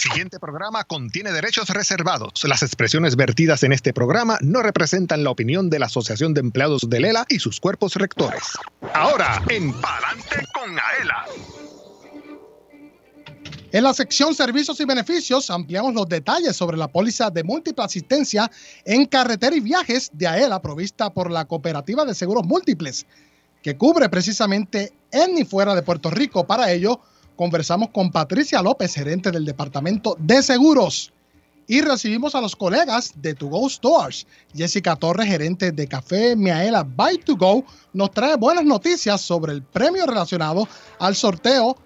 [0.00, 2.32] siguiente programa contiene derechos reservados.
[2.44, 6.88] Las expresiones vertidas en este programa no representan la opinión de la Asociación de Empleados
[6.88, 8.42] de Lela y sus cuerpos rectores.
[8.94, 11.26] Ahora, en Palante con Aela.
[13.72, 18.50] En la sección Servicios y Beneficios ampliamos los detalles sobre la póliza de múltiple asistencia
[18.84, 23.06] en carretera y viajes de AELA provista por la Cooperativa de Seguros Múltiples,
[23.62, 26.46] que cubre precisamente en y fuera de Puerto Rico.
[26.46, 27.00] Para ello,
[27.40, 31.10] conversamos con Patricia López, gerente del Departamento de Seguros.
[31.66, 34.26] Y recibimos a los colegas de To Go Stores.
[34.54, 37.64] Jessica Torres, gerente de Café Miaela by To Go,
[37.94, 41.78] nos trae buenas noticias sobre el premio relacionado al sorteo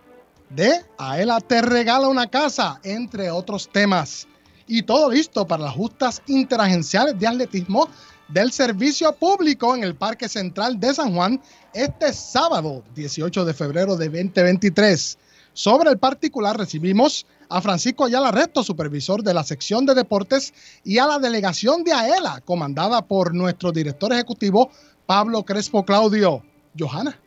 [0.50, 4.26] de Aela te regala una casa, entre otros temas.
[4.66, 7.88] Y todo listo para las justas interagenciales de atletismo
[8.26, 11.40] del servicio público en el Parque Central de San Juan
[11.72, 15.18] este sábado 18 de febrero de 2023.
[15.54, 20.52] Sobre el particular recibimos a Francisco Ayala Resto, supervisor de la sección de deportes,
[20.84, 24.70] y a la delegación de AELA, comandada por nuestro director ejecutivo
[25.06, 26.42] Pablo Crespo Claudio.
[26.78, 27.18] Johanna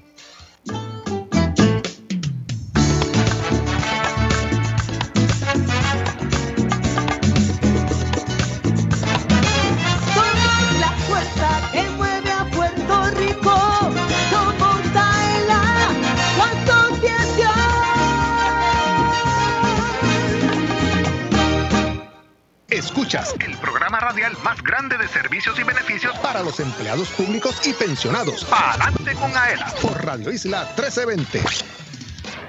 [22.75, 27.71] Escuchas el programa radial más grande de servicios y beneficios para los empleados públicos y
[27.71, 28.45] pensionados.
[28.51, 31.39] Adelante con AELA por Radio Isla 1320.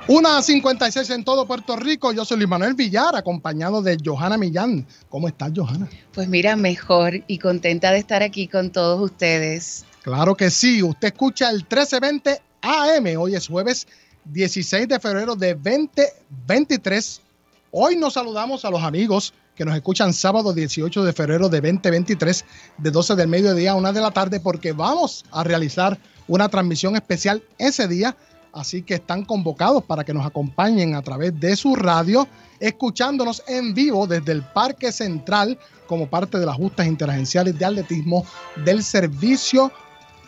[0.09, 2.13] Una 56 en todo Puerto Rico.
[2.13, 4.85] Yo soy Luis Manuel Villar, acompañado de Johanna Millán.
[5.09, 5.89] ¿Cómo estás, Johanna?
[6.13, 9.85] Pues mira, mejor y contenta de estar aquí con todos ustedes.
[10.03, 10.83] Claro que sí.
[10.83, 13.17] Usted escucha el 1320 AM.
[13.17, 13.87] Hoy es jueves
[14.25, 17.21] 16 de febrero de 2023.
[17.71, 22.45] Hoy nos saludamos a los amigos que nos escuchan sábado 18 de febrero de 2023
[22.79, 26.95] de 12 del mediodía a 1 de la tarde porque vamos a realizar una transmisión
[26.95, 28.17] especial ese día.
[28.53, 32.27] Así que están convocados para que nos acompañen a través de su radio,
[32.61, 38.25] escuchándonos en vivo desde el Parque Central como parte de las justas interagenciales de atletismo
[38.65, 39.73] del servicio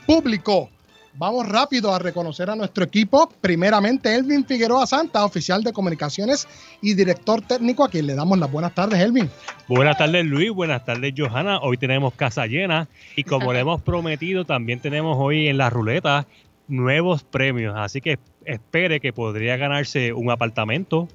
[0.07, 0.71] público.
[1.19, 3.29] Vamos rápido a reconocer a nuestro equipo.
[3.41, 6.47] Primeramente, Elvin Figueroa Santa, oficial de comunicaciones
[6.81, 9.29] y director técnico, a quien le damos las buenas tardes, Elvin.
[9.67, 10.53] Buenas tardes, Luis.
[10.53, 11.59] Buenas tardes, Johanna.
[11.59, 12.87] Hoy tenemos casa llena
[13.17, 16.29] y como le hemos prometido, también tenemos hoy en la ruleta
[16.69, 17.75] nuevos premios.
[17.77, 21.09] Así que espere que podría ganarse un apartamento,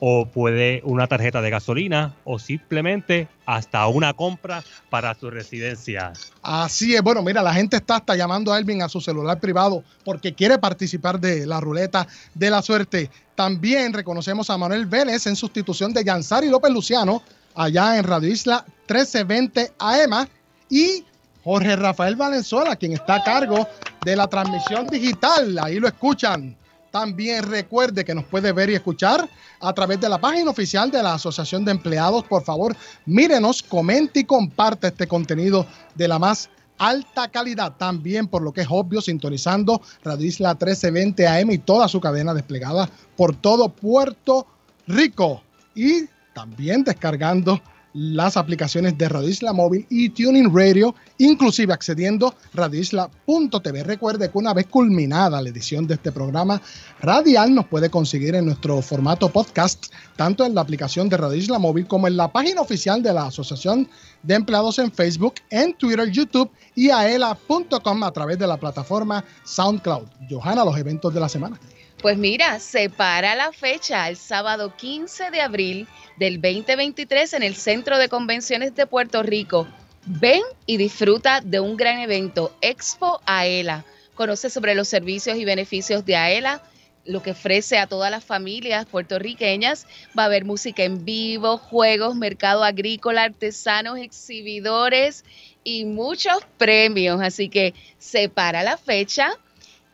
[0.00, 6.14] o puede una tarjeta de gasolina o simplemente hasta una compra para su residencia.
[6.42, 9.84] Así es, bueno, mira, la gente está hasta llamando a Elvin a su celular privado
[10.04, 13.10] porque quiere participar de la ruleta de la suerte.
[13.34, 17.22] También reconocemos a Manuel Vélez en sustitución de Yansari López Luciano
[17.54, 20.26] allá en Radio Isla 1320 AM
[20.70, 21.04] y
[21.44, 23.66] Jorge Rafael Valenzuela, quien está a cargo
[24.04, 25.58] de la transmisión digital.
[25.58, 26.56] Ahí lo escuchan.
[26.90, 29.28] También recuerde que nos puede ver y escuchar
[29.60, 32.24] a través de la página oficial de la Asociación de Empleados.
[32.24, 37.76] Por favor, mírenos, comente y comparte este contenido de la más alta calidad.
[37.76, 42.34] También, por lo que es obvio, sintonizando Radio Isla 1320 AM y toda su cadena
[42.34, 44.46] desplegada por todo Puerto
[44.88, 45.42] Rico.
[45.74, 47.60] Y también descargando
[47.92, 53.84] las aplicaciones de Radio Isla Móvil y Tuning Radio, inclusive accediendo radioisla.tv.
[53.84, 56.60] Recuerde que una vez culminada la edición de este programa
[57.00, 59.86] radial, nos puede conseguir en nuestro formato podcast,
[60.16, 63.26] tanto en la aplicación de Radio Isla Móvil como en la página oficial de la
[63.26, 63.88] Asociación
[64.22, 70.06] de Empleados en Facebook, en Twitter, YouTube y aela.com a través de la plataforma SoundCloud.
[70.28, 71.58] Johanna, los eventos de la semana.
[72.02, 75.86] Pues mira, se para la fecha el sábado 15 de abril
[76.16, 79.68] del 2023 en el Centro de Convenciones de Puerto Rico.
[80.06, 83.84] Ven y disfruta de un gran evento, Expo AELA.
[84.14, 86.62] Conoce sobre los servicios y beneficios de AELA,
[87.04, 89.86] lo que ofrece a todas las familias puertorriqueñas.
[90.18, 95.22] Va a haber música en vivo, juegos, mercado agrícola, artesanos, exhibidores
[95.64, 97.20] y muchos premios.
[97.20, 99.38] Así que se para la fecha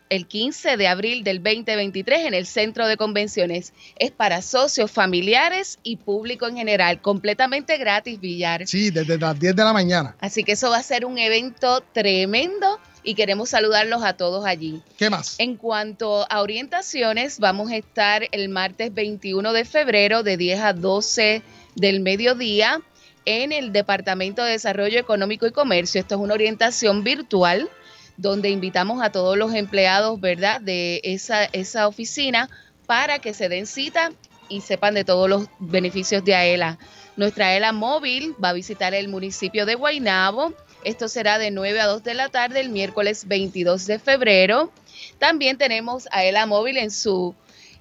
[0.08, 3.72] el 15 de abril del 2023 en el Centro de Convenciones.
[3.96, 8.66] Es para socios, familiares y público en general, completamente gratis, Villar.
[8.66, 10.16] Sí, desde las 10 de la mañana.
[10.20, 14.82] Así que eso va a ser un evento tremendo y queremos saludarlos a todos allí.
[14.98, 15.36] ¿Qué más?
[15.38, 20.72] En cuanto a orientaciones, vamos a estar el martes 21 de febrero de 10 a
[20.72, 21.42] 12
[21.76, 22.80] del mediodía
[23.24, 26.00] en el Departamento de Desarrollo Económico y Comercio.
[26.00, 27.68] Esto es una orientación virtual
[28.16, 32.48] donde invitamos a todos los empleados, ¿verdad?, de esa, esa oficina
[32.86, 34.12] para que se den cita
[34.48, 36.78] y sepan de todos los beneficios de AELA.
[37.16, 40.52] Nuestra AELA móvil va a visitar el municipio de Guaynabo.
[40.84, 44.70] Esto será de 9 a 2 de la tarde el miércoles 22 de febrero.
[45.18, 47.34] También tenemos AELA móvil en su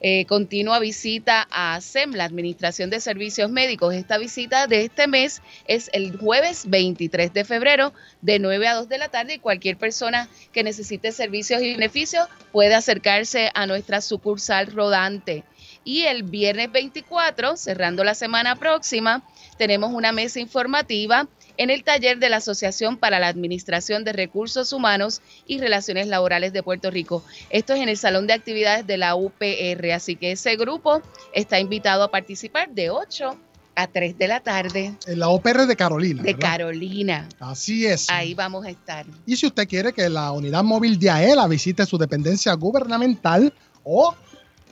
[0.07, 3.95] eh, continua visita a SEM, la Administración de Servicios Médicos.
[3.95, 7.91] Esta visita de este mes es el jueves 23 de febrero
[8.21, 12.27] de 9 a 2 de la tarde y cualquier persona que necesite servicios y beneficios
[12.51, 15.43] puede acercarse a nuestra sucursal rodante.
[15.83, 19.23] Y el viernes 24, cerrando la semana próxima,
[19.57, 24.73] tenemos una mesa informativa en el taller de la Asociación para la Administración de Recursos
[24.73, 27.23] Humanos y Relaciones Laborales de Puerto Rico.
[27.49, 31.01] Esto es en el Salón de Actividades de la UPR, así que ese grupo
[31.33, 33.37] está invitado a participar de 8
[33.75, 34.93] a 3 de la tarde.
[35.05, 36.23] En la UPR de Carolina.
[36.23, 37.27] De Carolina.
[37.39, 38.09] Así es.
[38.09, 39.05] Ahí vamos a estar.
[39.25, 43.53] Y si usted quiere que la unidad móvil de AELA visite su dependencia gubernamental
[43.83, 44.15] o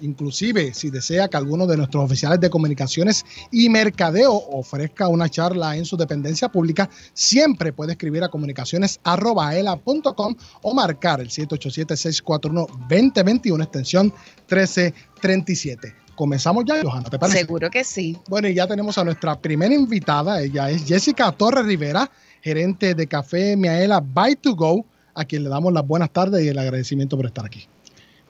[0.03, 5.77] Inclusive, si desea que alguno de nuestros oficiales de comunicaciones y mercadeo ofrezca una charla
[5.77, 14.07] en su dependencia pública, siempre puede escribir a comunicaciones.aela.com o marcar el 787-641-2021, extensión
[14.49, 15.95] 1337.
[16.15, 17.39] Comenzamos ya, Johanna, ¿te parece?
[17.39, 18.17] Seguro que sí.
[18.27, 20.41] Bueno, y ya tenemos a nuestra primera invitada.
[20.41, 22.11] Ella es Jessica Torres Rivera,
[22.41, 24.85] gerente de Café Miaela By to Go,
[25.15, 27.69] a quien le damos las buenas tardes y el agradecimiento por estar aquí.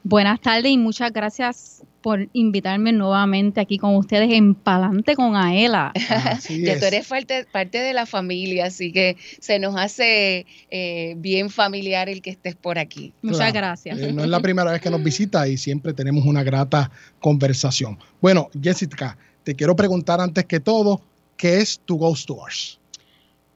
[0.04, 5.94] Buenas tardes y muchas gracias por invitarme nuevamente aquí con ustedes en Palante con Aela.
[6.50, 11.50] ya tú eres parte, parte, de la familia, así que se nos hace eh, bien
[11.50, 13.14] familiar el que estés por aquí.
[13.22, 13.98] Muchas gracias.
[13.98, 16.92] Eh, no es la primera vez que nos visita y siempre tenemos una grata
[17.22, 17.98] conversación.
[18.20, 21.02] Bueno, Jessica, te quiero preguntar antes que todo,
[21.38, 22.78] ¿qué es To Go Stores?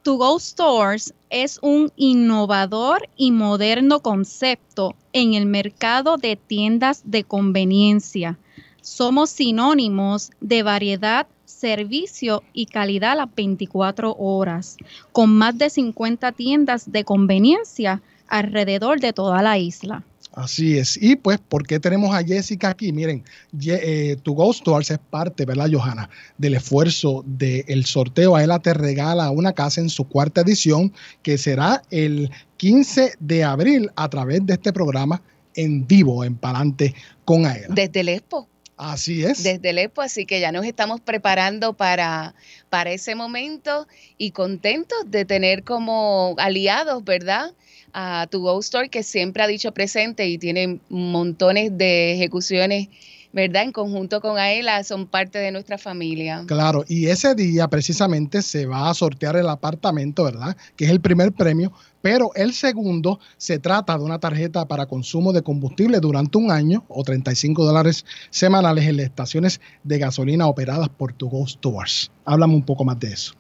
[0.08, 7.26] To Go Stores es un innovador y moderno concepto en el mercado de tiendas de
[7.26, 8.40] conveniencia.
[8.80, 14.78] Somos sinónimos de variedad, servicio y calidad a las 24 horas,
[15.12, 20.06] con más de 50 tiendas de conveniencia alrededor de toda la isla.
[20.38, 21.02] Así es.
[21.02, 22.94] Y pues, ¿por qué tenemos a Jessica aquí?
[22.94, 23.24] Miren,
[23.60, 26.12] eh, To Go Stores es parte, ¿verdad, Johanna?
[26.38, 28.36] Del esfuerzo del sorteo.
[28.36, 30.94] A ella te regala una casa en su cuarta edición,
[31.24, 35.24] que será el 15 de abril a través de este programa
[35.56, 36.94] en vivo, en Palante
[37.26, 37.74] con Aela.
[37.74, 38.48] Desde el Expo.
[38.78, 39.44] Así es.
[39.44, 42.36] Desde el Expo, así que ya nos estamos preparando para,
[42.70, 43.88] para ese momento
[44.18, 47.54] y contentos de tener como aliados, ¿verdad?
[47.94, 52.90] a tu Go Store, que siempre ha dicho presente y tiene montones de ejecuciones
[53.34, 53.64] ¿verdad?
[53.64, 56.44] En conjunto con AELA son parte de nuestra familia.
[56.48, 60.58] Claro, y ese día precisamente se va a sortear el apartamento, ¿verdad?
[60.76, 61.72] Que es el primer premio,
[62.10, 66.86] pero el segundo se trata de una tarjeta para consumo de combustible durante un año
[66.88, 72.10] o 35 dólares semanales en las estaciones de gasolina operadas por tu Go Stores.
[72.24, 73.34] Háblame un poco más de eso.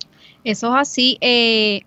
[0.43, 1.17] Eso es así.
[1.21, 1.83] Eh,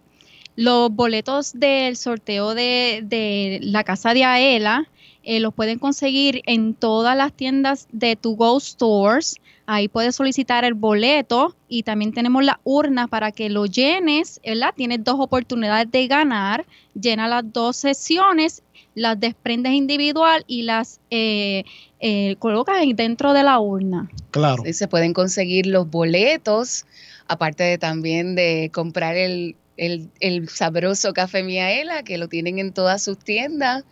[0.57, 4.89] los boletos del sorteo de, la casa de Aela
[5.23, 9.37] eh, los pueden conseguir en todas las tiendas de To Go Stores.
[9.67, 14.75] Ahí puedes solicitar el boleto y también tenemos la urna para que lo llenes, ¿verdad?
[14.77, 16.67] Tienes dos oportunidades de ganar.
[17.01, 18.63] Llena las dos sesiones,
[18.95, 21.65] las desprendes individual y las eh,
[22.01, 24.11] eh, colocas dentro de la urna.
[24.31, 24.63] Claro.
[24.67, 26.87] Y se pueden conseguir los boletos,
[27.29, 33.03] aparte de también de comprar el el, sabroso café Miaela, que lo tienen en todas
[33.03, 33.85] sus tiendas.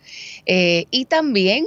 [0.45, 1.65] Eh, y también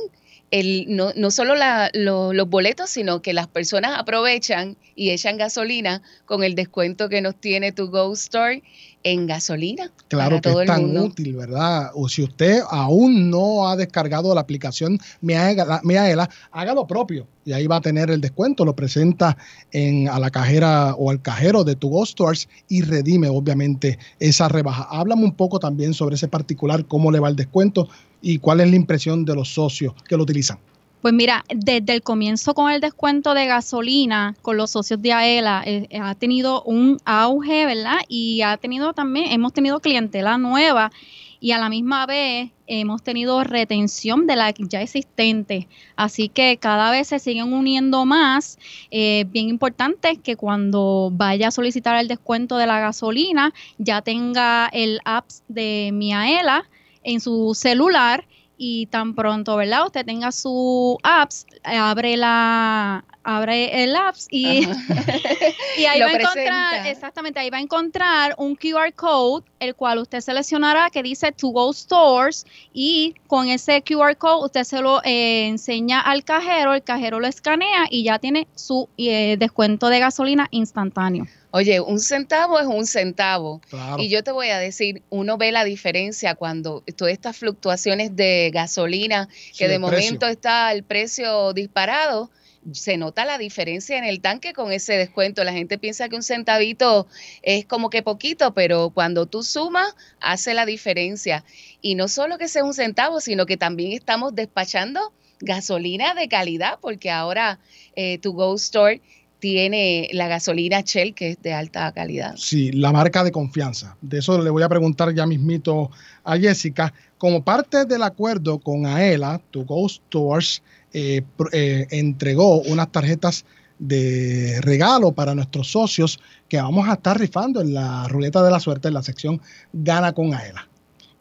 [0.51, 1.55] el, no, no solo
[1.93, 7.35] los boletos, sino que las personas aprovechan y echan gasolina con el descuento que nos
[7.41, 8.63] tiene tu Go Store
[9.05, 9.91] en gasolina.
[10.09, 11.91] Claro que es tan útil, ¿verdad?
[11.95, 17.67] O si usted aún no ha descargado la aplicación Miaela, haga lo propio y ahí
[17.67, 18.65] va a tener el descuento.
[18.65, 19.37] Lo presenta
[19.73, 24.49] en, a la cajera o al cajero de tu Go Stores y redime, obviamente, esa
[24.49, 24.87] rebaja.
[24.91, 27.89] Háblame un poco también sobre ese particular, cómo le va el descuento
[28.21, 30.59] y cuál es la impresión de los socios que lo utilizan.
[31.03, 35.65] Pues mira, desde el comienzo con el descuento de gasolina con los socios de AELA
[35.67, 37.99] eh, ha tenido un auge, ¿verdad?
[38.07, 40.93] Y ha tenido también, hemos tenido clientela nueva
[41.41, 45.67] y a la misma vez hemos tenido retención de la ya existente.
[45.97, 48.61] Así que cada vez se siguen uniendo más.
[48.93, 54.69] Eh, bien importante que cuando vaya a solicitar el descuento de la gasolina ya tenga
[54.73, 56.65] el app de Miaela
[57.03, 58.25] en su celular
[58.57, 59.87] y tan pronto, ¿verdad?
[59.87, 64.67] Usted tenga su apps, abre la abre el apps y,
[65.79, 66.91] y ahí Lo va a encontrar, presenta.
[66.91, 71.49] exactamente, ahí va a encontrar un QR code, el cual usted seleccionará que dice To
[71.49, 76.83] Go Stores y con ese QR code usted se lo eh, enseña al cajero, el
[76.83, 81.27] cajero lo escanea y ya tiene su eh, descuento de gasolina instantáneo.
[81.53, 83.61] Oye, un centavo es un centavo.
[83.69, 84.03] Claro.
[84.03, 88.51] Y yo te voy a decir, uno ve la diferencia cuando todas estas fluctuaciones de
[88.53, 90.29] gasolina, Sí, que de momento precio.
[90.29, 92.31] está el precio disparado,
[92.73, 95.45] se nota la diferencia en el tanque con ese descuento.
[95.45, 97.07] La gente piensa que un centavito
[97.43, 101.45] es como que poquito, pero cuando tú sumas, hace la diferencia.
[101.81, 106.79] Y no solo que sea un centavo, sino que también estamos despachando gasolina de calidad,
[106.81, 107.59] porque ahora
[107.97, 109.03] eh, tu Go Store
[109.43, 112.37] tiene la gasolina Shell, que es de alta calidad.
[112.37, 113.97] Sí, la marca de confianza.
[114.01, 115.91] De eso le voy a preguntar ya mismito
[116.23, 116.95] a Jessica.
[117.19, 121.23] Como parte del acuerdo con AELA, To Go Stores eh,
[121.53, 123.45] eh, entregó unas tarjetas
[123.81, 128.61] de regalo para nuestros socios que vamos a estar rifando en la ruleta de la
[128.61, 129.41] suerte en la sección
[129.73, 130.69] Gana con AELA.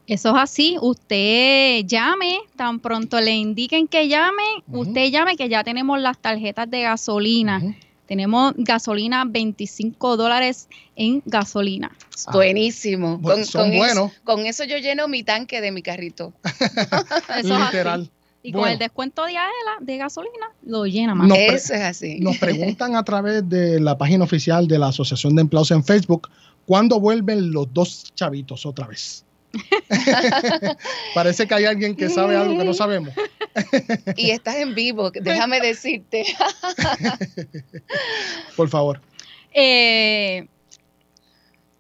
[0.06, 5.64] Eso es así, usted llame, tan pronto le indiquen que llame, usted llame que ya
[5.64, 7.62] tenemos las tarjetas de gasolina.
[8.12, 11.96] Tenemos gasolina 25 dólares en gasolina.
[12.28, 12.32] Ah.
[12.34, 13.18] Buenísimo.
[13.22, 14.12] Bu- son eso- buenos.
[14.26, 16.34] con eso yo lleno mi tanque de mi carrito.
[17.40, 18.02] Eso Literal.
[18.02, 18.12] así.
[18.44, 21.32] Y con el descuento de AELA de gasolina lo llena más.
[21.40, 22.20] Eso es así.
[22.20, 26.28] Nos preguntan a través de la página oficial de la Asociación de Empleados en Facebook
[26.66, 29.24] cuándo vuelven los dos chavitos otra vez.
[31.14, 33.14] Parece que hay alguien que sabe algo que no sabemos.
[34.16, 36.26] Y estás en vivo, déjame decirte.
[38.56, 39.02] Por favor.
[39.54, 40.48] Eh,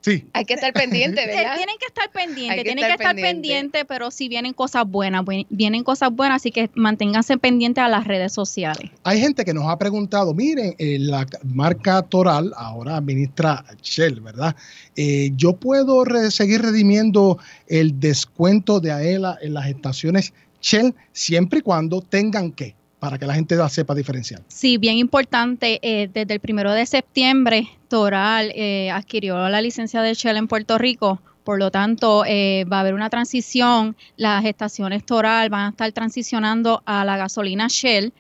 [0.03, 1.55] Sí, Hay que estar pendiente, eh, ¿verdad?
[1.57, 3.41] tienen que estar pendientes, que tienen estar que estar pendiente.
[3.49, 7.87] pendientes, pero si vienen cosas buenas, buen- vienen cosas buenas, así que manténganse pendientes a
[7.87, 8.89] las redes sociales.
[9.03, 14.55] hay gente que nos ha preguntado, miren, eh, la marca Toral ahora administra Shell, ¿verdad?
[14.95, 21.59] Eh, ¿Yo puedo re- seguir redimiendo el descuento de AELA en las estaciones Shell siempre
[21.59, 24.43] y cuando tengan que, para que la gente la sepa diferenciar?
[24.47, 30.13] Sí, bien importante, eh, desde el primero de septiembre, Toral eh, adquirió la licencia de
[30.13, 35.03] Shell en Puerto Rico, por lo tanto, eh, va a haber una transición, las estaciones
[35.03, 38.13] Toral van a estar transicionando a la gasolina Shell,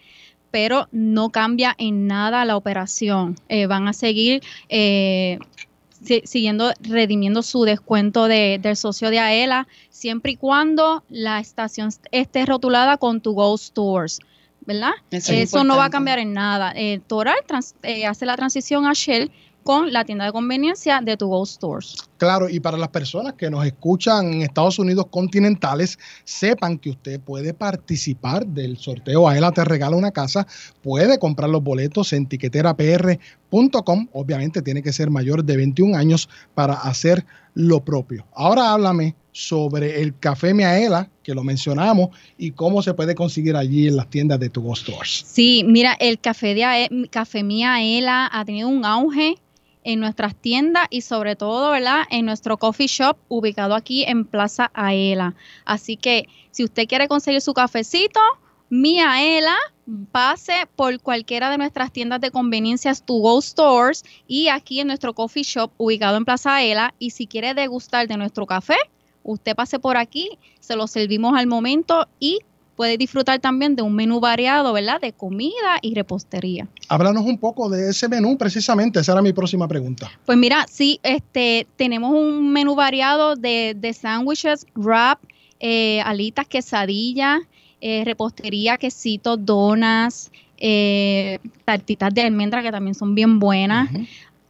[0.49, 3.35] pero no cambia en nada la operación.
[3.49, 4.41] Eh, van a seguir
[6.03, 11.89] si- siguiendo, redimiendo su descuento de- del socio de AELA, siempre y cuando la estación
[12.11, 14.19] esté rotulada con Tu Go Stores.
[14.65, 14.91] ¿Verdad?
[15.09, 16.71] Eso es Eso no va a cambiar en nada.
[16.75, 19.31] Eh, Toral trans- eh, hace la transición a Shell
[19.63, 21.95] con la tienda de conveniencia de To Go Stores.
[22.17, 27.19] Claro, y para las personas que nos escuchan en Estados Unidos continentales, sepan que usted
[27.19, 30.47] puede participar del sorteo AELA te regala una casa,
[30.81, 36.73] puede comprar los boletos en tiqueterapr.com, obviamente tiene que ser mayor de 21 años para
[36.73, 38.25] hacer lo propio.
[38.33, 43.87] Ahora háblame sobre el café Miaela, que lo mencionamos, y cómo se puede conseguir allí
[43.87, 45.23] en las tiendas de To Go Stores.
[45.25, 49.37] Sí, mira, el café de Café Miaela ha tenido un auge
[49.83, 52.03] en nuestras tiendas y sobre todo, ¿verdad?
[52.09, 55.35] En nuestro coffee shop ubicado aquí en Plaza Aela.
[55.65, 58.19] Así que si usted quiere conseguir su cafecito,
[58.69, 59.55] Miaela,
[60.11, 65.13] pase por cualquiera de nuestras tiendas de conveniencias To Go Stores y aquí en nuestro
[65.13, 66.93] coffee shop ubicado en Plaza Aela.
[66.99, 68.77] Y si quiere degustar de nuestro café,
[69.23, 72.39] usted pase por aquí, se lo servimos al momento y
[72.75, 74.99] puede disfrutar también de un menú variado, ¿verdad?
[74.99, 76.67] De comida y repostería.
[76.89, 80.09] Háblanos un poco de ese menú, precisamente, esa era mi próxima pregunta.
[80.25, 85.19] Pues mira, sí, este, tenemos un menú variado de, de sándwiches, wrap,
[85.59, 87.41] eh, alitas, quesadillas,
[87.81, 93.89] eh, repostería, quesitos, donas, eh, tartitas de almendra que también son bien buenas.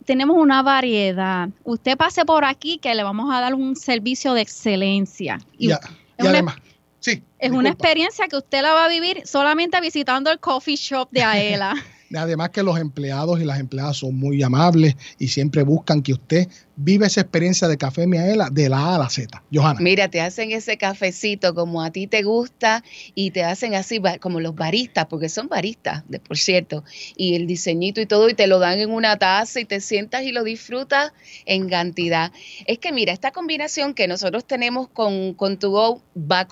[0.06, 1.50] Tenemos una variedad.
[1.64, 5.40] Usted pase por aquí que le vamos a dar un servicio de excelencia.
[5.58, 5.80] Y Y, a-
[6.20, 6.56] y además,
[7.00, 7.24] sí.
[7.40, 11.24] es una experiencia que usted la va a vivir solamente visitando el coffee shop de
[11.24, 11.74] Aela.
[12.15, 16.48] Además que los empleados y las empleadas son muy amables y siempre buscan que usted
[16.75, 19.44] viva esa experiencia de Café Miaela de la A a la Z.
[19.53, 19.80] Johanna.
[19.82, 24.39] Mira, te hacen ese cafecito como a ti te gusta y te hacen así como
[24.39, 26.84] los baristas, porque son baristas, de, por cierto,
[27.15, 30.24] y el diseñito y todo, y te lo dan en una taza y te sientas
[30.24, 31.13] y lo disfrutas
[31.46, 32.32] en cantidad.
[32.65, 36.48] Es que mira, esta combinación que nosotros tenemos con, con To Go va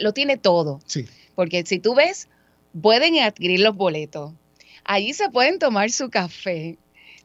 [0.00, 1.06] lo tiene todo, Sí.
[1.34, 2.28] porque si tú ves,
[2.80, 4.32] pueden adquirir los boletos.
[4.84, 6.78] Allí se pueden tomar su café.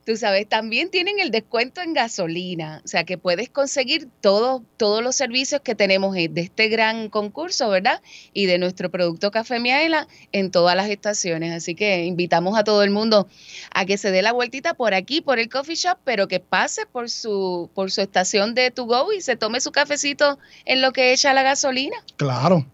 [0.09, 5.03] Tú sabes, también tienen el descuento en gasolina, o sea que puedes conseguir todo, todos
[5.03, 8.01] los servicios que tenemos de este gran concurso, ¿verdad?
[8.33, 11.53] Y de nuestro producto Café Miaela en todas las estaciones.
[11.53, 13.27] Así que invitamos a todo el mundo
[13.71, 16.87] a que se dé la vueltita por aquí, por el coffee shop, pero que pase
[16.87, 20.91] por su, por su estación de To Go y se tome su cafecito en lo
[20.91, 21.97] que echa la gasolina.
[22.17, 22.65] Claro.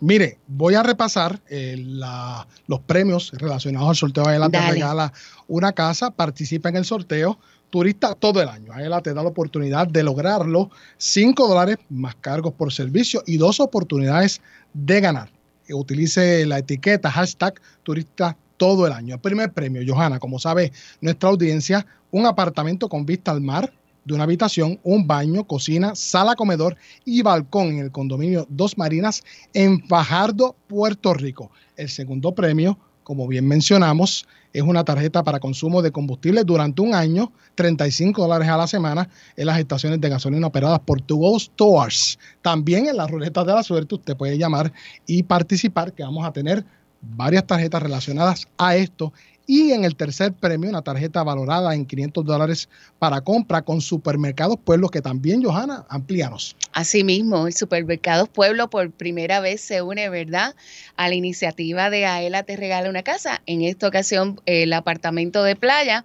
[0.00, 4.26] Mire, voy a repasar eh, los premios relacionados al sorteo.
[4.26, 5.14] Aela te regala
[5.48, 7.38] una casa, participa en el sorteo.
[7.70, 8.72] Turista todo el año.
[8.72, 10.70] Aela te da la oportunidad de lograrlo.
[10.98, 14.40] 5 dólares más cargos por servicio y dos oportunidades
[14.72, 15.30] de ganar.
[15.68, 19.16] Utilice la etiqueta hashtag turista todo el año.
[19.16, 23.72] El primer premio, Johanna, como sabe nuestra audiencia, un apartamento con vista al mar
[24.04, 29.24] de una habitación, un baño, cocina, sala, comedor y balcón en el condominio Dos Marinas
[29.52, 31.50] en Fajardo, Puerto Rico.
[31.76, 34.26] El segundo premio, como bien mencionamos,
[34.56, 39.06] es una tarjeta para consumo de combustible durante un año, 35 dólares a la semana
[39.36, 42.18] en las estaciones de gasolina operadas por To Stores.
[42.40, 44.72] También en la ruleta de la suerte usted puede llamar
[45.06, 46.64] y participar, que vamos a tener
[47.02, 49.12] varias tarjetas relacionadas a esto
[49.46, 54.56] y en el tercer premio, una tarjeta valorada en 500 dólares para compra con Supermercados
[54.62, 56.56] Pueblo, que también, Johanna, amplíanos.
[56.72, 60.54] Asimismo, el Supermercados Pueblo por primera vez se une, ¿verdad?,
[60.96, 63.42] a la iniciativa de Aela Te Regala una Casa.
[63.46, 66.04] En esta ocasión, el apartamento de playa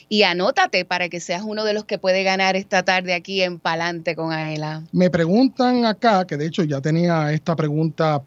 [0.10, 3.60] y anótate para que seas uno de los que puede ganar esta tarde aquí en
[3.60, 4.82] Palante con Aela.
[4.92, 8.20] Me preguntan acá, que de hecho ya tenía esta pregunta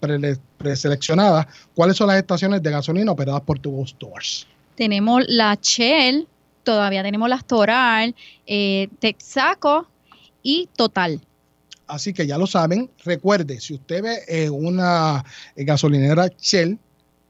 [0.57, 4.47] preseleccionada, ¿cuáles son las estaciones de gasolina operadas por tu Stores?
[4.77, 6.29] Tenemos la Shell,
[6.62, 8.15] todavía tenemos la Toral,
[8.47, 9.89] eh, Texaco
[10.43, 11.26] y Total.
[11.87, 12.90] Así que ya lo saben.
[13.05, 15.25] Recuerde, si usted ve eh, una
[15.57, 16.79] gasolinera Shell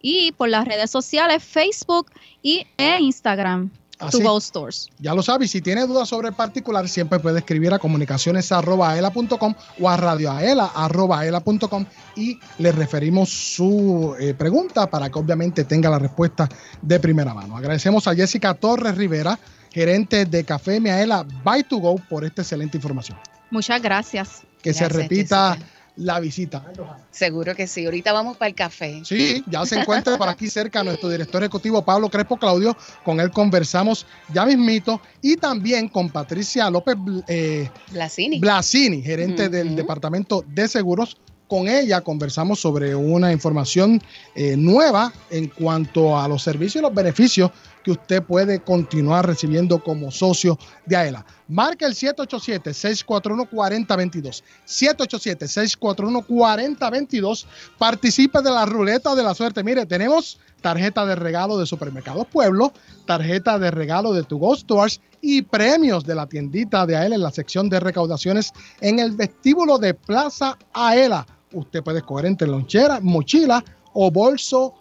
[0.00, 2.10] Y por las redes sociales Facebook
[2.42, 3.70] y e Instagram.
[3.98, 4.88] To Go Stores.
[4.98, 9.88] Ya lo sabes, si tiene dudas sobre el particular, siempre puede escribir a comunicaciones.aela.com o
[9.88, 11.84] a radioaela.com
[12.16, 16.48] y le referimos su eh, pregunta para que obviamente tenga la respuesta
[16.80, 17.56] de primera mano.
[17.56, 19.38] Agradecemos a Jessica Torres Rivera,
[19.72, 23.18] gerente de Café Miaela By to Go, por esta excelente información.
[23.50, 24.42] Muchas gracias.
[24.62, 25.56] Que se repita
[25.98, 26.64] la visita.
[27.10, 27.84] Seguro que sí.
[27.84, 29.02] Ahorita vamos para el café.
[29.04, 32.76] Sí, ya se encuentra por aquí cerca nuestro director ejecutivo Pablo Crespo Claudio.
[33.04, 38.38] Con él conversamos ya mismito y también con Patricia López eh, Blasini.
[38.38, 41.18] Blasini, gerente del Departamento de Seguros.
[41.48, 44.02] Con ella conversamos sobre una información
[44.34, 47.50] eh, nueva en cuanto a los servicios y los beneficios
[47.90, 51.26] usted puede continuar recibiendo como socio de AELA.
[51.48, 54.42] Marca el 787-641-4022.
[54.66, 57.46] 787-641-4022.
[57.78, 59.64] Participe de la ruleta de la suerte.
[59.64, 62.72] Mire, tenemos tarjeta de regalo de Supermercados Pueblo,
[63.06, 67.22] tarjeta de regalo de Tu Go Stores y premios de la tiendita de AELA en
[67.22, 71.26] la sección de recaudaciones en el vestíbulo de Plaza AELA.
[71.52, 74.74] Usted puede escoger entre lonchera, mochila o bolso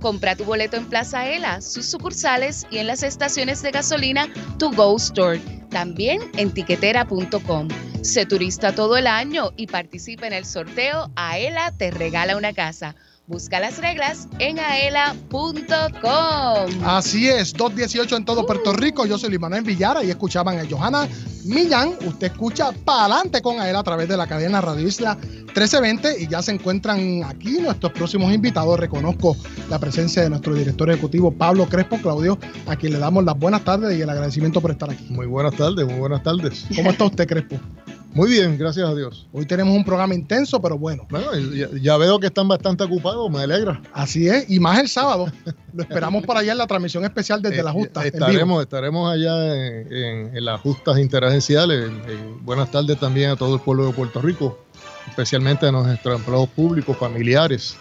[0.00, 4.70] Compra tu boleto en Plaza Aela, sus sucursales y en las estaciones de gasolina To
[4.70, 5.40] Go Store.
[5.70, 7.68] También en tiquetera.com.
[8.02, 12.94] Sé turista todo el año y participa en el sorteo Aela te regala una casa
[13.28, 15.68] Busca las reglas en aela.com.
[16.82, 19.04] Así es, 218 en todo Puerto Rico.
[19.04, 21.06] Yo soy Luis Manuel Villara y escuchaban a Johanna
[21.44, 21.90] Millán.
[22.06, 26.26] Usted escucha para adelante con él a través de la cadena Radio Isla 1320 y
[26.26, 28.80] ya se encuentran aquí nuestros próximos invitados.
[28.80, 29.36] Reconozco
[29.68, 33.62] la presencia de nuestro director ejecutivo Pablo Crespo Claudio, a quien le damos las buenas
[33.62, 35.04] tardes y el agradecimiento por estar aquí.
[35.10, 36.64] Muy buenas tardes, muy buenas tardes.
[36.74, 37.60] ¿Cómo está usted, Crespo?
[38.18, 39.28] Muy bien, gracias a Dios.
[39.32, 41.06] Hoy tenemos un programa intenso, pero bueno.
[41.08, 43.80] Bueno, ya, ya veo que están bastante ocupados, me alegra.
[43.92, 45.26] Así es, y más el sábado.
[45.72, 48.04] Lo esperamos por allá en la transmisión especial desde Eh, la Justa.
[48.04, 51.88] Estaremos, estaremos allá en, en- en las justas interagenciales.
[52.08, 54.64] Eh, buenas tardes también a todo el pueblo de Puerto Rico,
[55.08, 57.76] especialmente a nuestros empleados públicos, familiares,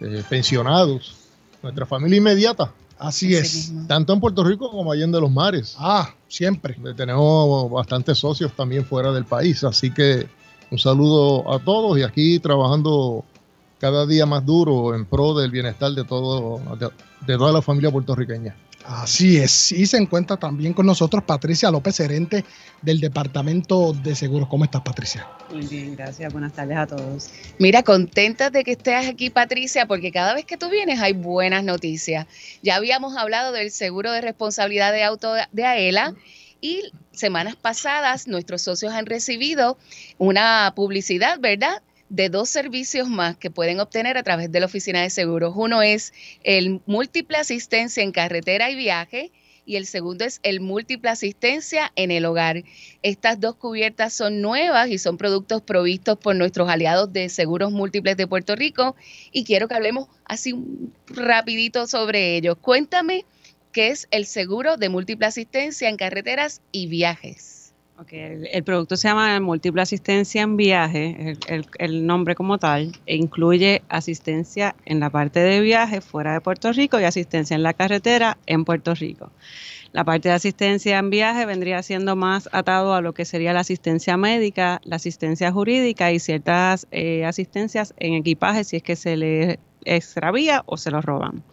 [0.00, 1.16] eh, pensionados,
[1.64, 2.70] nuestra familia inmediata.
[2.98, 3.72] Así es.
[3.86, 5.76] Tanto en Puerto Rico como allá en de los mares.
[5.78, 6.76] Ah, siempre.
[6.96, 10.28] Tenemos bastantes socios también fuera del país, así que
[10.70, 13.24] un saludo a todos y aquí trabajando
[13.78, 16.88] cada día más duro en pro del bienestar de todo de,
[17.26, 18.56] de toda la familia puertorriqueña.
[18.84, 19.72] Así es.
[19.72, 22.44] Y se encuentra también con nosotros Patricia López, gerente
[22.82, 24.48] del Departamento de Seguros.
[24.48, 25.26] ¿Cómo estás, Patricia?
[25.50, 26.30] Muy bien, gracias.
[26.32, 27.30] Buenas tardes a todos.
[27.58, 31.64] Mira, contenta de que estés aquí, Patricia, porque cada vez que tú vienes hay buenas
[31.64, 32.26] noticias.
[32.62, 36.14] Ya habíamos hablado del seguro de responsabilidad de auto de AELA
[36.60, 39.78] y semanas pasadas nuestros socios han recibido
[40.18, 41.82] una publicidad, ¿verdad?
[42.14, 45.52] De dos servicios más que pueden obtener a través de la oficina de seguros.
[45.56, 46.12] Uno es
[46.44, 49.32] el múltiple asistencia en carretera y viaje
[49.66, 52.62] y el segundo es el múltiple asistencia en el hogar.
[53.02, 58.16] Estas dos cubiertas son nuevas y son productos provistos por nuestros aliados de seguros múltiples
[58.16, 58.94] de Puerto Rico
[59.32, 60.54] y quiero que hablemos así
[61.08, 62.56] rapidito sobre ellos.
[62.60, 63.24] Cuéntame
[63.72, 67.53] qué es el seguro de múltiple asistencia en carreteras y viajes.
[67.96, 72.90] Ok, el, producto se llama Múltiple Asistencia en Viaje, el, el- el nombre como tal,
[73.06, 77.62] e incluye asistencia en la parte de viaje fuera de Puerto Rico y asistencia en
[77.62, 79.30] la carretera en Puerto Rico.
[79.92, 83.60] La parte de asistencia en viaje vendría siendo más atado a lo que sería la
[83.60, 89.16] asistencia médica, la asistencia jurídica y ciertas eh, asistencias en equipaje si es que se
[89.16, 91.44] le extravía o se lo roban.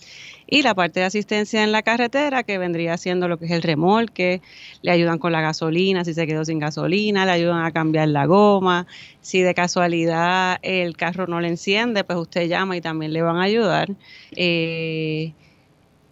[0.53, 3.61] Y la parte de asistencia en la carretera, que vendría siendo lo que es el
[3.61, 4.41] remolque,
[4.81, 8.25] le ayudan con la gasolina, si se quedó sin gasolina, le ayudan a cambiar la
[8.25, 8.85] goma.
[9.21, 13.37] Si de casualidad el carro no le enciende, pues usted llama y también le van
[13.37, 13.91] a ayudar.
[14.35, 15.31] Eh,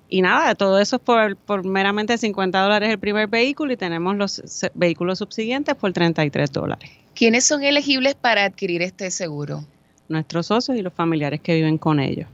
[0.08, 4.16] y nada, todo eso es por, por meramente 50 dólares el primer vehículo y tenemos
[4.16, 4.42] los
[4.74, 6.90] vehículos subsiguientes por 33 dólares.
[7.14, 9.66] ¿Quiénes son elegibles para adquirir este seguro?
[10.08, 12.30] Nuestros socios y los familiares que viven con ellos.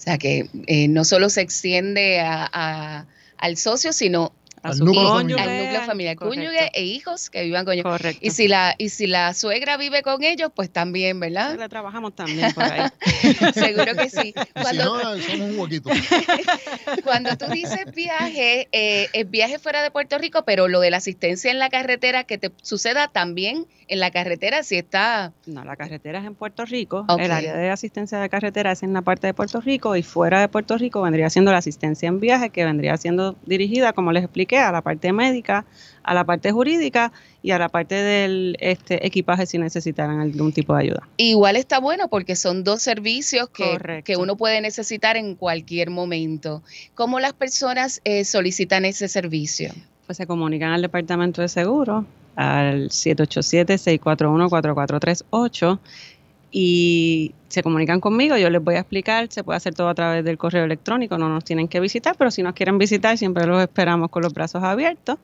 [0.00, 5.40] O sea que eh, no solo se extiende a- a- al socio, sino A cónyuge,
[5.40, 6.36] al núcleo familiar, correcto.
[6.36, 7.84] cónyuge e hijos que vivan con ellos.
[7.84, 8.20] Correcto.
[8.20, 11.58] Y si la y si la suegra vive con ellos, pues también, ¿verdad?
[11.58, 12.88] Le trabajamos también por ahí.
[13.54, 14.20] Seguro que sí.
[14.40, 15.90] Y si Cuando, no, somos un huequito.
[17.04, 20.98] cuando tú dices viaje, eh, es viaje fuera de Puerto Rico, pero lo de la
[20.98, 25.32] asistencia en la carretera, que te suceda también en la carretera si está...
[25.46, 27.04] No, la carretera es en Puerto Rico.
[27.08, 27.20] Ok.
[27.20, 30.40] El área de asistencia de carretera es en la parte de Puerto Rico y fuera
[30.40, 34.22] de Puerto Rico vendría siendo la asistencia en viaje, que vendría siendo dirigida, como les
[34.22, 35.64] expliqué, a la parte médica,
[36.02, 40.74] a la parte jurídica y a la parte del este, equipaje si necesitaran algún tipo
[40.74, 41.08] de ayuda.
[41.16, 46.62] Igual está bueno porque son dos servicios que, que uno puede necesitar en cualquier momento.
[46.94, 49.72] ¿Cómo las personas eh, solicitan ese servicio?
[50.06, 52.04] Pues se comunican al Departamento de Seguro
[52.36, 55.78] al 787-641-4438
[56.50, 60.24] y se comunican conmigo, yo les voy a explicar, se puede hacer todo a través
[60.24, 63.62] del correo electrónico, no nos tienen que visitar, pero si nos quieren visitar siempre los
[63.62, 65.18] esperamos con los brazos abiertos.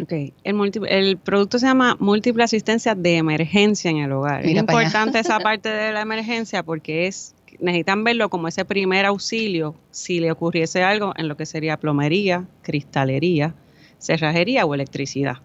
[0.00, 0.12] Ok,
[0.44, 4.42] el, multi- el producto se llama múltiple asistencia de emergencia en el hogar.
[4.44, 9.04] Mira es importante esa parte de la emergencia porque es necesitan verlo como ese primer
[9.04, 13.54] auxilio si le ocurriese algo en lo que sería plomería, cristalería,
[13.98, 15.36] cerrajería o electricidad.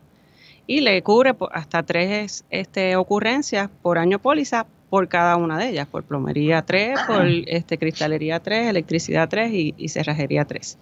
[0.66, 5.88] Y le cubre hasta tres este, ocurrencias por año póliza por cada una de ellas,
[5.88, 10.78] por plomería 3, por este, cristalería 3, electricidad 3 y, y cerrajería 3.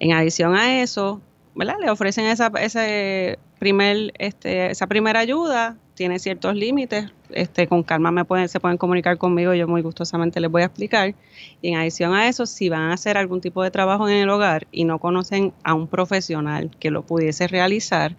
[0.00, 1.20] En adición a eso,
[1.58, 1.74] ¿verdad?
[1.80, 7.10] Le ofrecen esa, ese, primer, este, esa primera ayuda tiene ciertos límites.
[7.30, 10.66] Este, con calma me pueden, se pueden comunicar conmigo, yo muy gustosamente les voy a
[10.66, 11.16] explicar.
[11.60, 14.30] Y en adición a eso, si van a hacer algún tipo de trabajo en el
[14.30, 18.16] hogar y no conocen a un profesional que lo pudiese realizar,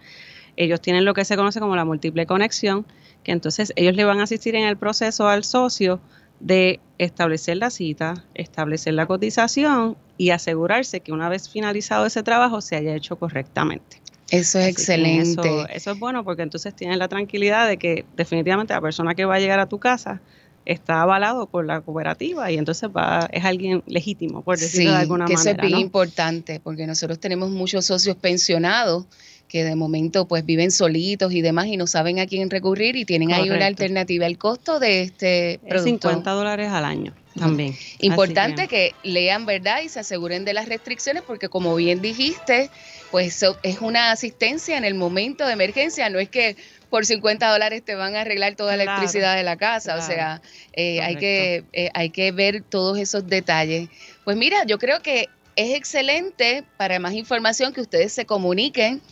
[0.56, 2.84] ellos tienen lo que se conoce como la múltiple conexión,
[3.24, 5.98] que entonces ellos le van a asistir en el proceso al socio
[6.40, 12.60] de establecer la cita, establecer la cotización y asegurarse que una vez finalizado ese trabajo
[12.60, 14.00] se haya hecho correctamente.
[14.30, 15.48] Eso es excelente.
[15.48, 19.24] Eso, eso, es bueno porque entonces tienes la tranquilidad de que definitivamente la persona que
[19.24, 20.20] va a llegar a tu casa
[20.64, 25.24] está avalado por la cooperativa y entonces va, es alguien legítimo, por decirlo de alguna
[25.24, 25.52] que manera.
[25.52, 29.06] Eso es bien importante porque nosotros tenemos muchos socios pensionados
[29.50, 33.04] que de momento pues viven solitos y demás y no saben a quién recurrir y
[33.04, 34.24] tienen ahí una alternativa.
[34.24, 36.08] El costo de este producto.
[36.08, 37.74] 50 dólares al año también.
[37.98, 38.94] Importante que...
[39.02, 39.80] lean, ¿verdad?
[39.82, 42.70] Y se aseguren de las restricciones porque como bien dijiste,
[43.10, 46.56] pues es una asistencia en el momento de emergencia, no es que
[46.88, 50.42] por 50 dólares te van a arreglar toda la electricidad de la casa, o sea,
[50.74, 53.88] eh, hay, que, eh, hay que ver todos esos detalles.
[54.24, 59.02] Pues mira, yo creo que es excelente para más información que ustedes se comuniquen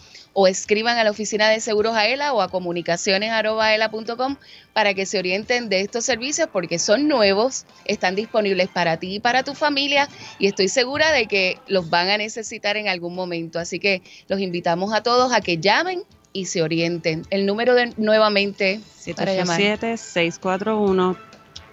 [0.40, 4.36] o escriban a la oficina de seguros AELA o a comunicaciones.aela.com
[4.72, 9.20] para que se orienten de estos servicios porque son nuevos, están disponibles para ti y
[9.20, 13.58] para tu familia y estoy segura de que los van a necesitar en algún momento.
[13.58, 17.26] Así que los invitamos a todos a que llamen y se orienten.
[17.30, 18.80] El número de nuevamente
[19.16, 19.58] para llamar.
[19.58, 21.16] 641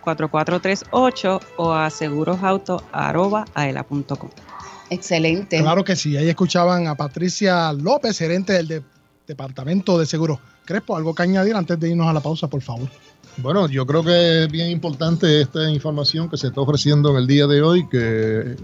[0.01, 4.54] 4438 o a segurosauto.aela.com.
[4.89, 5.59] Excelente.
[5.59, 6.15] Claro que sí.
[6.17, 8.83] Ahí escuchaban a Patricia López, gerente del
[9.27, 10.39] Departamento de Seguros.
[10.65, 12.89] Crespo, algo que añadir antes de irnos a la pausa, por favor.
[13.37, 17.27] Bueno, yo creo que es bien importante esta información que se está ofreciendo en el
[17.27, 18.55] día de hoy, que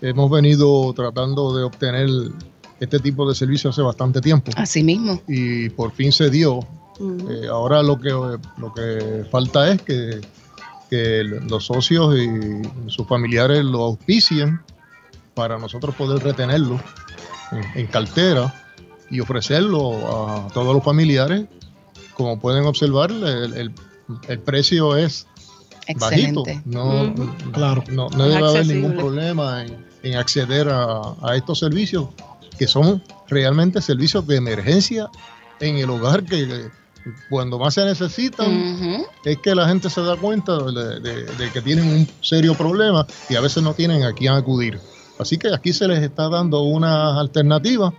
[0.00, 2.08] hemos venido tratando de obtener
[2.78, 4.52] este tipo de servicio hace bastante tiempo.
[4.56, 5.20] Así mismo.
[5.28, 6.60] Y por fin se dio.
[7.00, 10.20] Eh, ahora lo que, lo que falta es que,
[10.90, 14.60] que los socios y sus familiares lo auspicien
[15.34, 16.80] para nosotros poder retenerlo
[17.74, 18.52] en, cartera
[19.10, 21.46] y ofrecerlo a todos los familiares.
[22.14, 23.72] Como pueden observar, el,
[24.44, 25.26] precio es
[25.96, 26.44] bajito.
[26.64, 27.14] No,
[27.52, 27.84] claro.
[27.90, 29.64] no, debe haber ningún problema
[30.02, 32.08] en, acceder a, estos servicios
[32.58, 35.08] que son realmente servicios de emergencia
[35.60, 36.68] en el hogar que,
[37.28, 42.08] cuando más se necesitan es que la gente se da cuenta de, que tienen un
[42.20, 44.78] serio problema y a veces no tienen a quién acudir.
[45.22, 47.94] Así que aquí se les está dando una alternativa,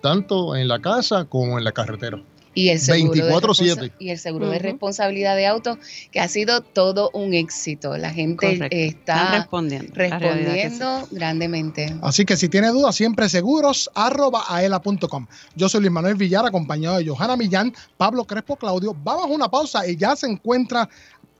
[0.00, 2.22] tanto en la casa como en la carretera.
[2.54, 5.78] Y el seguro, de, y el seguro de responsabilidad de auto,
[6.10, 7.96] que ha sido todo un éxito.
[7.96, 11.94] La gente está respondiendo, respondiendo grandemente.
[12.02, 15.26] Así que si tiene dudas, siempre seguros aela.com.
[15.56, 18.94] Yo soy Luis Manuel Villar, acompañado de Johanna Millán, Pablo Crespo Claudio.
[19.02, 20.90] Vamos a una pausa y ya se encuentra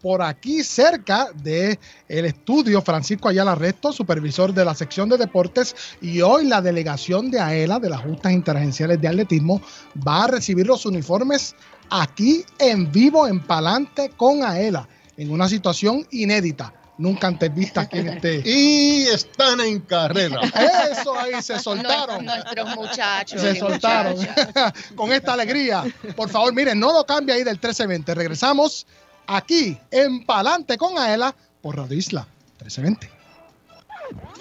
[0.02, 5.74] por aquí cerca de el estudio Francisco Ayala Resto, supervisor de la sección de deportes,
[6.00, 9.62] y hoy la delegación de AELA, de las Justas Interagenciales de Atletismo,
[10.06, 11.54] va a recibir los uniformes
[11.88, 17.98] aquí en vivo, en Palante con AELA, en una situación inédita nunca antes vista aquí
[17.98, 18.42] en este.
[18.44, 20.40] Y están en carrera.
[20.90, 22.24] Eso ahí se soltaron.
[22.24, 23.40] Nuestros muchachos.
[23.40, 24.16] Se soltaron.
[24.94, 25.84] Con esta alegría.
[26.14, 28.14] Por favor, miren, no lo cambie ahí del 1320.
[28.14, 28.86] Regresamos
[29.26, 32.26] aquí en Palante con Aela por Radio Isla
[32.60, 33.10] 1320.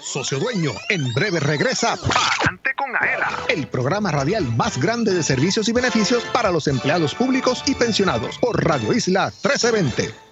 [0.00, 5.68] Socio Dueño, en breve regresa Palante con Aela, el programa radial más grande de servicios
[5.68, 10.31] y beneficios para los empleados públicos y pensionados por Radio Isla 1320.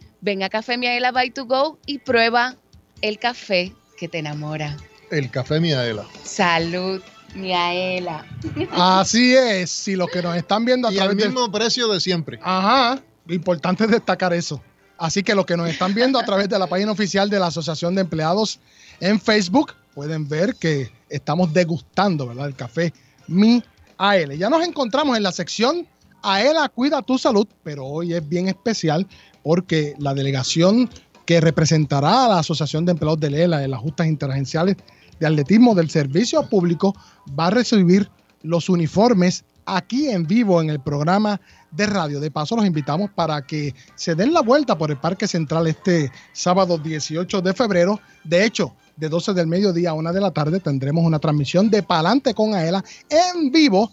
[0.21, 2.55] ven a Café Miaela by to go y prueba
[3.01, 4.77] el café que te enamora.
[5.09, 6.05] El café Miaela.
[6.23, 7.01] Salud,
[7.35, 8.25] Miaela.
[8.71, 11.99] Así es, si los que nos están viendo a Y al través mismo precio de
[11.99, 12.39] siempre.
[12.41, 14.61] Ajá, lo importante es destacar eso.
[14.97, 17.47] Así que los que nos están viendo a través de la página oficial de la
[17.47, 18.59] Asociación de Empleados
[18.99, 22.47] en Facebook pueden ver que estamos degustando, ¿verdad?
[22.47, 22.93] El café
[23.27, 23.63] Mi
[23.97, 24.37] AL.
[24.37, 25.87] Ya nos encontramos en la sección
[26.21, 29.07] AELA Cuida tu Salud, pero hoy es bien especial
[29.43, 30.89] porque la delegación
[31.25, 34.77] que representará a la Asociación de Empleados de LELA en las justas interagenciales
[35.19, 36.95] de atletismo del servicio público
[37.39, 38.09] va a recibir
[38.41, 41.39] los uniformes aquí en vivo en el programa
[41.71, 42.19] de radio.
[42.19, 46.11] De paso, los invitamos para que se den la vuelta por el Parque Central este
[46.33, 47.99] sábado 18 de febrero.
[48.23, 51.83] De hecho, de 12 del mediodía a 1 de la tarde tendremos una transmisión de
[51.83, 53.91] Palante con Aela en vivo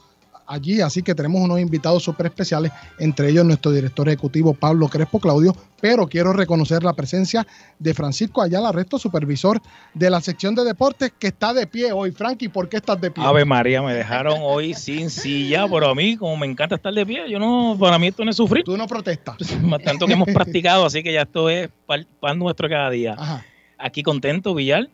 [0.49, 5.21] allí, así que tenemos unos invitados súper especiales, entre ellos nuestro director ejecutivo Pablo Crespo
[5.21, 7.47] Claudio, pero quiero reconocer la presencia
[7.79, 9.61] de Francisco Ayala, resto supervisor
[9.95, 12.11] de la sección de deportes, que está de pie hoy.
[12.11, 13.23] Frankie, ¿por qué estás de pie?
[13.25, 17.07] Ave María, me dejaron hoy sin silla, pero a mí, como me encanta estar de
[17.07, 18.65] pie, yo no, para mí esto no es sufrir.
[18.65, 19.37] Tú no protestas.
[19.85, 23.15] Tanto que hemos practicado, así que ya esto es pan, pan nuestro cada día.
[23.17, 23.45] Ajá.
[23.79, 24.89] Aquí contento, Villar,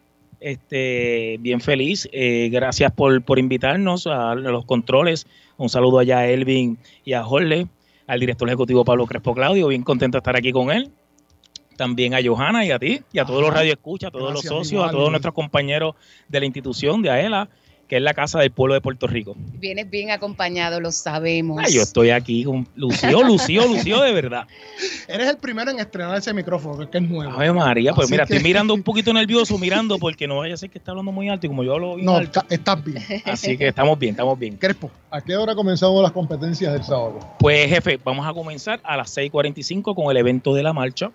[0.44, 2.06] este, bien feliz.
[2.12, 5.26] Eh, gracias por, por invitarnos a los controles.
[5.56, 7.66] Un saludo allá a Elvin y a Jorge,
[8.06, 10.90] al director ejecutivo Pablo Crespo Claudio, bien contento de estar aquí con él.
[11.78, 14.58] También a Johanna y a ti, y a todos los radioescuchas, a todos Gracias, los
[14.58, 15.94] socios, igual, a todos nuestros compañeros
[16.28, 17.48] de la institución de AELA,
[17.88, 19.34] que es la casa del pueblo de Puerto Rico.
[19.36, 21.60] Vienes bien acompañado, lo sabemos.
[21.62, 24.46] Ah, yo estoy aquí con Lucio, Lucio, Lucio de verdad.
[25.06, 27.32] Eres el primero en estrenar ese micrófono, que es nuevo.
[27.32, 30.54] Ave María, pues Así mira, que- estoy mirando un poquito nervioso, mirando, porque no vaya
[30.54, 32.42] a ser que está hablando muy alto y como yo hablo bien No, alto.
[32.48, 33.02] estás bien.
[33.26, 34.56] Así que estamos bien, estamos bien.
[34.56, 34.90] Crespo.
[35.10, 37.20] ¿A qué hora comenzamos las competencias del sábado?
[37.38, 41.10] Pues jefe, vamos a comenzar a las 6.45 con el evento de la marcha.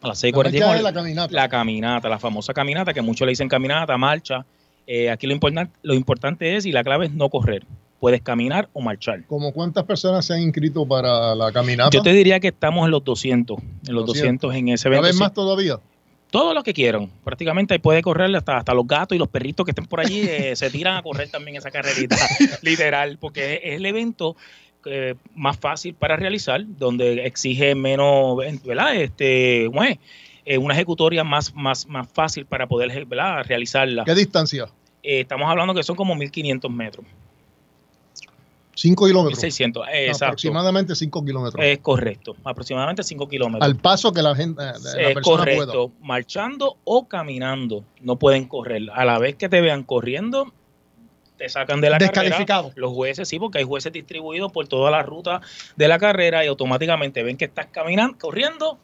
[0.00, 0.76] A las La marcha 6.45.
[0.76, 1.34] es la caminata.
[1.34, 4.44] La caminata, la famosa caminata, que muchos le dicen caminata, marcha.
[4.90, 7.64] Eh, aquí lo, importan- lo importante es, y la clave es no correr.
[8.00, 9.24] Puedes caminar o marchar.
[9.26, 11.90] ¿Cómo cuántas personas se han inscrito para la caminata?
[11.92, 14.96] Yo te diría que estamos en los 200, en los 200, 200 en ese ¿Una
[14.96, 15.06] evento.
[15.08, 15.22] vez sí.
[15.22, 15.78] más todavía?
[16.30, 17.10] Todos los que quieran.
[17.24, 20.20] Prácticamente ahí puede correr hasta, hasta los gatos y los perritos que estén por allí
[20.20, 22.16] eh, se tiran a correr también esa carrerita,
[22.62, 24.36] literal, porque es, es el evento
[24.86, 28.94] eh, más fácil para realizar, donde exige menos, ¿verdad?
[28.96, 29.98] Este, ¿cómo es?
[30.46, 33.44] Eh, una ejecutoria más, más, más fácil para poder ¿verdad?
[33.46, 34.04] realizarla.
[34.04, 34.66] ¿Qué distancia?
[35.02, 37.06] Eh, estamos hablando que son como 1500 metros.
[38.78, 39.38] 5 kilómetros.
[39.42, 40.26] 1600, eh, exacto.
[40.26, 41.64] Aproximadamente 5 kilómetros.
[41.64, 43.64] Es correcto, aproximadamente 5 kilómetros.
[43.68, 48.82] Al paso que la gente, la es persona correcto, marchando o caminando, no pueden correr.
[48.94, 50.52] A la vez que te vean corriendo,
[51.38, 52.68] te sacan de la Descalificado.
[52.68, 52.80] carrera.
[52.80, 55.40] Los jueces sí, porque hay jueces distribuidos por toda la ruta
[55.74, 58.78] de la carrera y automáticamente ven que estás caminando, corriendo,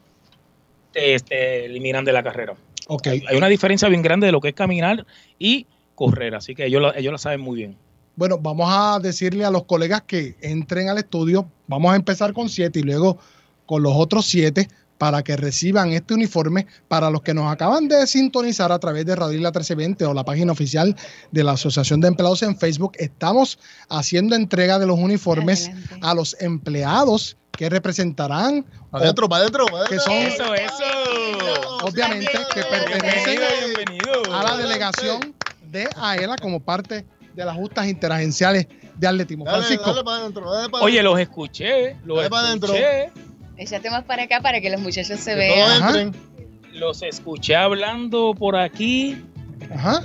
[0.91, 2.55] te, te eliminan de la carrera.
[2.87, 3.07] Ok.
[3.07, 5.05] Hay, hay una diferencia bien grande de lo que es caminar
[5.39, 7.77] y correr, así que ellos, la- ellos la saben muy bien.
[8.17, 11.49] Bueno, vamos a decirle a los colegas que entren al estudio.
[11.67, 13.17] Vamos a empezar con siete y luego
[13.65, 16.65] con los otros siete para que reciban este uniforme.
[16.87, 20.23] Para los que nos acaban de sintonizar a través de Radio Isla 1320 o la
[20.23, 20.95] página oficial
[21.31, 25.69] de la Asociación de Empleados en Facebook, estamos haciendo entrega de los uniformes
[26.01, 30.45] a los empleados que representarán Para adentro, para adentro, para que adentro.
[30.45, 30.55] son
[31.83, 33.39] obviamente que pertenecen
[34.31, 35.34] a la delegación
[35.75, 38.67] de AELA como parte de las justas interagenciales
[38.97, 39.43] de atletismo.
[39.45, 42.73] Dale, Francisco, dale para adentro, dale para Oye, los escuché, los Dale para adentro.
[42.73, 43.11] escuché,
[43.57, 45.79] Échate más para acá para que los muchachos se Que vean.
[45.81, 46.21] todos entren.
[46.73, 49.17] los escuché hablando por aquí
[49.73, 50.01] Ajá.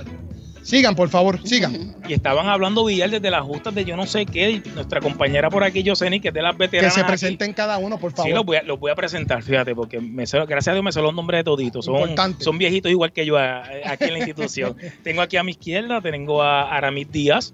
[0.63, 1.95] Sigan, por favor, sigan.
[2.07, 4.61] y estaban hablando Villar desde las justas de yo no sé qué.
[4.75, 6.93] Nuestra compañera por aquí, Yoseni, que es de las Que veteranas.
[6.93, 7.07] se aquí.
[7.07, 8.29] presenten cada uno, por favor.
[8.29, 10.83] Sí, los voy, a, los voy a presentar, fíjate, porque me sé- gracias a Dios
[10.85, 11.85] me sé los nombres de toditos.
[11.85, 12.43] Son, Importante.
[12.43, 14.75] son viejitos igual que yo a- aquí en la institución.
[15.03, 17.53] tengo aquí a mi izquierda, tengo a Aramis Díaz,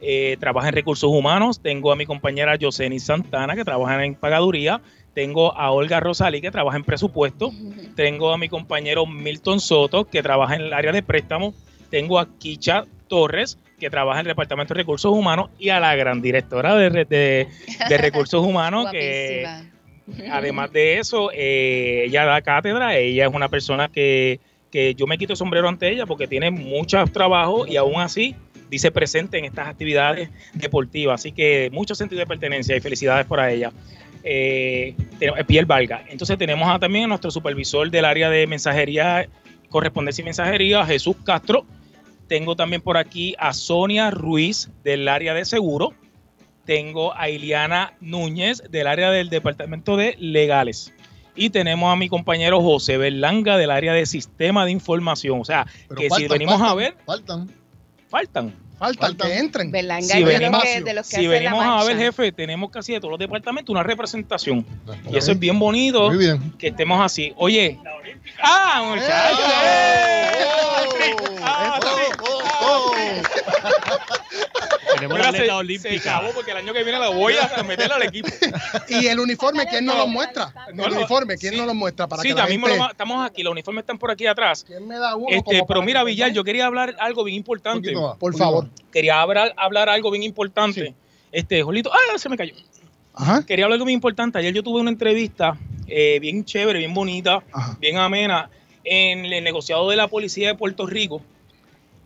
[0.00, 1.60] eh, trabaja en recursos humanos.
[1.60, 4.80] Tengo a mi compañera Yoseni Santana, que trabaja en pagaduría.
[5.12, 7.50] Tengo a Olga Rosalí, que trabaja en presupuesto.
[7.96, 11.54] Tengo a mi compañero Milton Soto, que trabaja en el área de préstamos.
[11.94, 15.50] Tengo a Kicha Torres, que trabaja en el Departamento de Recursos Humanos.
[15.60, 17.46] Y a la gran directora de, de-
[17.88, 19.42] de Recursos Humanos, que
[20.32, 22.96] además de eso, eh, ella da cátedra.
[22.96, 24.40] Ella es una persona que,
[24.72, 28.34] que yo me quito el sombrero ante ella porque tiene mucho trabajo y aún así
[28.68, 31.20] dice presente en estas actividades deportivas.
[31.20, 33.70] Así que mucho sentido de pertenencia y felicidades para ella.
[34.24, 36.02] Eh, eh, Pierre Valga.
[36.08, 39.28] Entonces tenemos a- también a nuestro supervisor del área de mensajería,
[39.68, 41.64] correspondencia y mensajería, Jesús Castro.
[42.28, 45.92] Tengo también por aquí a Sonia Ruiz del área de seguro.
[46.64, 50.92] Tengo a Iliana Núñez del área del departamento de legales.
[51.36, 55.40] Y tenemos a mi compañero José Berlanga del área de sistema de información.
[55.40, 57.50] O sea, Pero que si faltan, venimos a ver, Faltan.
[58.08, 58.54] faltan.
[58.78, 59.70] Faltan que entren.
[59.70, 62.98] Berlanga Si venimos- que- de los que Si venimos a ver, jefe, tenemos casi de
[63.00, 64.64] todos los departamentos una representación.
[65.10, 66.52] Y eso es bien bonito Muy bien.
[66.58, 67.32] que estemos así.
[67.36, 67.78] Oye.
[68.42, 69.38] ¡Ah, muchachos!
[71.46, 71.73] Ah, Tenemos
[75.12, 76.16] Mira, la se- atleta Se olímpica.
[76.16, 78.28] acabó porque el año que viene la voy a meterla al equipo.
[78.88, 80.52] Y el uniforme, ¿quién nos lo muestra?
[80.74, 82.06] No, el no, uniforme, ¿quién nos lo muestra?
[82.06, 84.64] Para sí, que la mismo gente- lo estamos aquí, los uniformes están por aquí atrás.
[84.66, 85.26] ¿Quién me da uno?
[85.30, 87.92] Este, pero mira, que Villar, yo quería hablar algo bien importante.
[87.92, 88.68] Más, Por poquito favor.
[88.92, 90.94] Quería hablar, hablar algo bien importante.
[91.32, 92.18] Este, Jolito, ¡ah!
[92.18, 92.54] Se me cayó.
[93.14, 93.44] Ajá.
[93.46, 94.38] Quería hablar algo bien importante.
[94.38, 97.76] Ayer yo tuve una entrevista eh, bien chévere, bien bonita, Ajá.
[97.80, 98.48] bien amena,
[98.84, 101.22] en el negociado de la policía de Puerto Rico.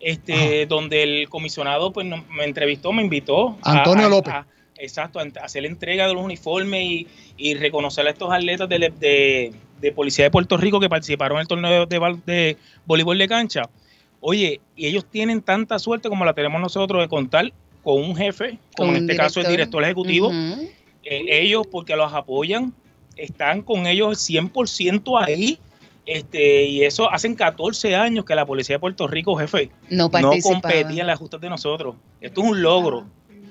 [0.00, 4.32] Este, donde el comisionado pues no- me entrevistó, me invitó Antonio a- López.
[4.34, 4.46] a-
[4.78, 8.32] exacto, a ent- a hacer la entrega de los uniformes y, y reconocer a estos
[8.32, 12.56] atletas de, de- de policía de Puerto Rico que participaron en el torneo de, de
[12.86, 13.62] voleibol de cancha.
[14.20, 18.58] Oye, y ellos tienen tanta suerte como la tenemos nosotros de contar con un jefe,
[18.76, 19.82] como en este caso el director.
[19.84, 20.30] ejecutivo,
[21.04, 22.72] eh, ellos porque los apoyan,
[23.16, 25.58] están con ellos 100% ahí.
[26.08, 30.32] Este, y eso hacen 14 años que la policía de Puerto Rico, jefe, No no
[30.42, 31.96] competía en las justas de nosotros.
[32.22, 33.04] Esto es un logro.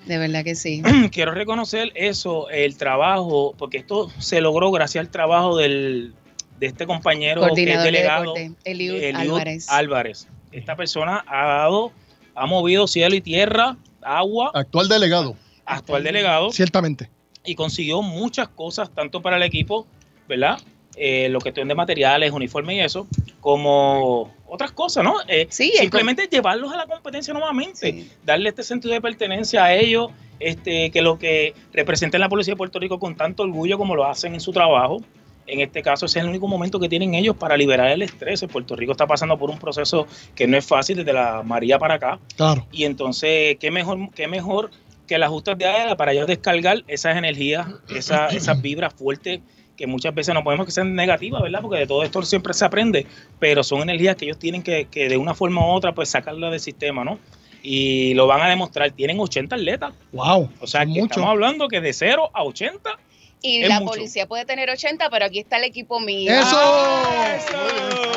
[0.07, 0.81] De verdad que sí.
[1.11, 6.15] Quiero reconocer eso, el trabajo, porque esto se logró gracias al trabajo del,
[6.59, 9.69] de este compañero que es de delegado, deporte, Eliud Eliud Álvarez.
[9.69, 10.27] Álvarez.
[10.51, 11.91] Esta persona ha dado,
[12.33, 15.35] ha movido cielo y tierra, agua, Actual delegado.
[15.63, 17.11] actual delegado, Ciertamente.
[17.45, 19.85] y consiguió muchas cosas, tanto para el equipo,
[20.27, 20.57] ¿verdad?
[20.99, 23.07] Eh, lo que de materiales, uniformes y eso,
[23.39, 25.15] como otras cosas, ¿no?
[25.27, 29.73] Eh, Sí, el simplemente llevarlos a la competencia nuevamente, darle este sentido de pertenencia a
[29.75, 33.95] ellos, este, que lo que representen la Policía de Puerto Rico con tanto orgullo como
[33.95, 35.01] lo hacen en su trabajo.
[35.45, 38.43] En este caso, ese es el único momento que tienen ellos para liberar el estrés.
[38.51, 41.93] Puerto Rico está pasando por un proceso que no es fácil desde la María para
[41.93, 42.19] acá.
[42.35, 42.67] Claro.
[42.71, 44.71] Y entonces, ¿qué mejor, qué mejor
[45.07, 49.39] que las justas de AELA para ellos descargar esas energías, esa- esas vibras fuertes
[49.77, 51.61] que muchas veces no podemos que sean negativas, ¿verdad?
[51.61, 53.05] Porque de todo esto siempre se aprende,
[53.39, 56.51] pero son energías que ellos tienen que, que de una forma u otra pues sacarlas
[56.51, 57.19] del sistema, ¿no?
[57.61, 58.91] Y lo van a demostrar.
[58.91, 59.93] Tienen 80 atletas.
[60.13, 60.49] Wow.
[60.61, 61.05] O sea, que mucho.
[61.05, 62.97] estamos hablando que de 0 a 80
[63.41, 63.93] Y es la mucho.
[63.93, 66.31] policía puede tener 80, pero aquí está el equipo mío.
[66.31, 66.57] ¡Eso!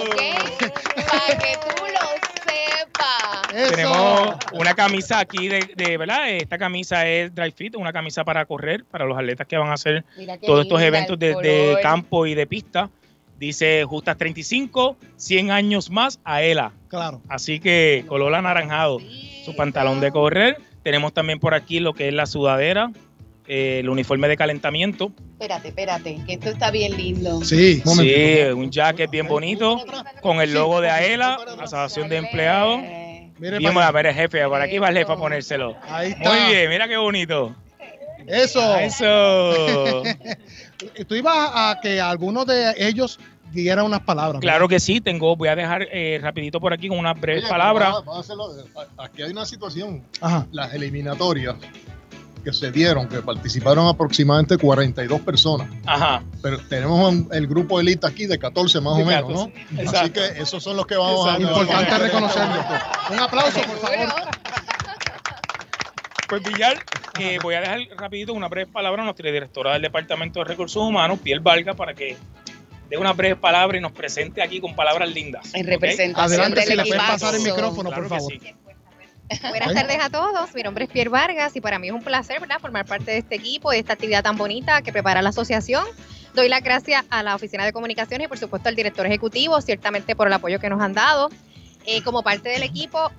[0.03, 0.17] ¿Ok?
[0.95, 2.30] Para que tú lo sepas.
[3.55, 3.74] Eso.
[3.74, 6.30] Tenemos una camisa aquí de, de, ¿verdad?
[6.30, 9.74] Esta camisa es dry fit, una camisa para correr, para los atletas que van a
[9.74, 10.05] hacer
[10.46, 12.90] todos estos eventos de, campo y de pista.
[13.38, 16.72] Dice Justas 35, 100 años más a ELA.
[16.88, 17.22] Claro.
[17.28, 18.98] Así que color anaranjado,
[19.44, 20.59] su pantalón de correr.
[20.82, 22.90] Tenemos también por aquí lo que es la sudadera,
[23.53, 25.12] el uniforme de calentamiento.
[25.32, 27.42] Espérate, espérate, que esto está bien lindo.
[27.44, 29.84] Sí, Sí, un jacket bien bonito
[30.22, 32.80] con el logo de AELA, Asociación de Empleados.
[33.38, 35.74] Mire para a ver el jefe, por aquí va el jefe a ponérselo.
[35.88, 36.28] Ahí está.
[36.30, 37.57] Muy bien, mira qué bonito.
[38.26, 38.76] Eso.
[38.76, 40.03] Eso.
[41.09, 43.18] Tú ibas a que algunos de ellos
[43.51, 44.40] dieran unas palabras.
[44.40, 47.51] Claro que sí, tengo, voy a dejar eh, rapidito por aquí con unas breves Oye,
[47.51, 47.90] palabras.
[47.92, 48.84] vamos a- vamos a hacerlo.
[48.98, 50.05] Aquí hay una situación.
[50.20, 50.46] Ajá.
[50.53, 51.57] Las eliminatorias
[52.41, 55.68] que se dieron, que participaron aproximadamente 42 personas.
[55.86, 56.22] Ajá.
[56.43, 59.78] Pero tenemos un- el grupo elite aquí de 14 más De o menos, 14, ¿no?
[59.80, 60.12] Así exacto.
[60.34, 61.38] que esos son los que vamos a...
[61.41, 62.55] Importante reconocerlo.
[63.11, 64.09] Un aplauso, por favor.
[66.28, 66.76] Pues Villar,
[67.12, 70.80] que voy a dejar rapidito una breve palabra a nuestra directora del Departamento de Recursos
[70.82, 72.16] Humanos, Piel Valga, para que
[72.88, 75.53] dé una breve palabra y nos presente aquí con palabras lindas.
[75.55, 77.12] En representación Adelante, del si le puedes equipazo.
[77.26, 78.32] pasar el micrófono, Claro por que favor.
[78.32, 78.55] sí.
[79.49, 82.41] Buenas tardes a todos, mi nombre es Pierre Vargas y para mí es un placer
[82.41, 82.59] ¿verdad?
[82.59, 85.85] formar parte de este equipo y de esta actividad tan bonita que prepara la asociación.
[86.35, 90.16] Doy las gracias a la Oficina de Comunicaciones y por supuesto al director ejecutivo, ciertamente
[90.16, 91.28] por el apoyo que nos han dado.
[91.87, 93.11] Eh, como parte del equipo,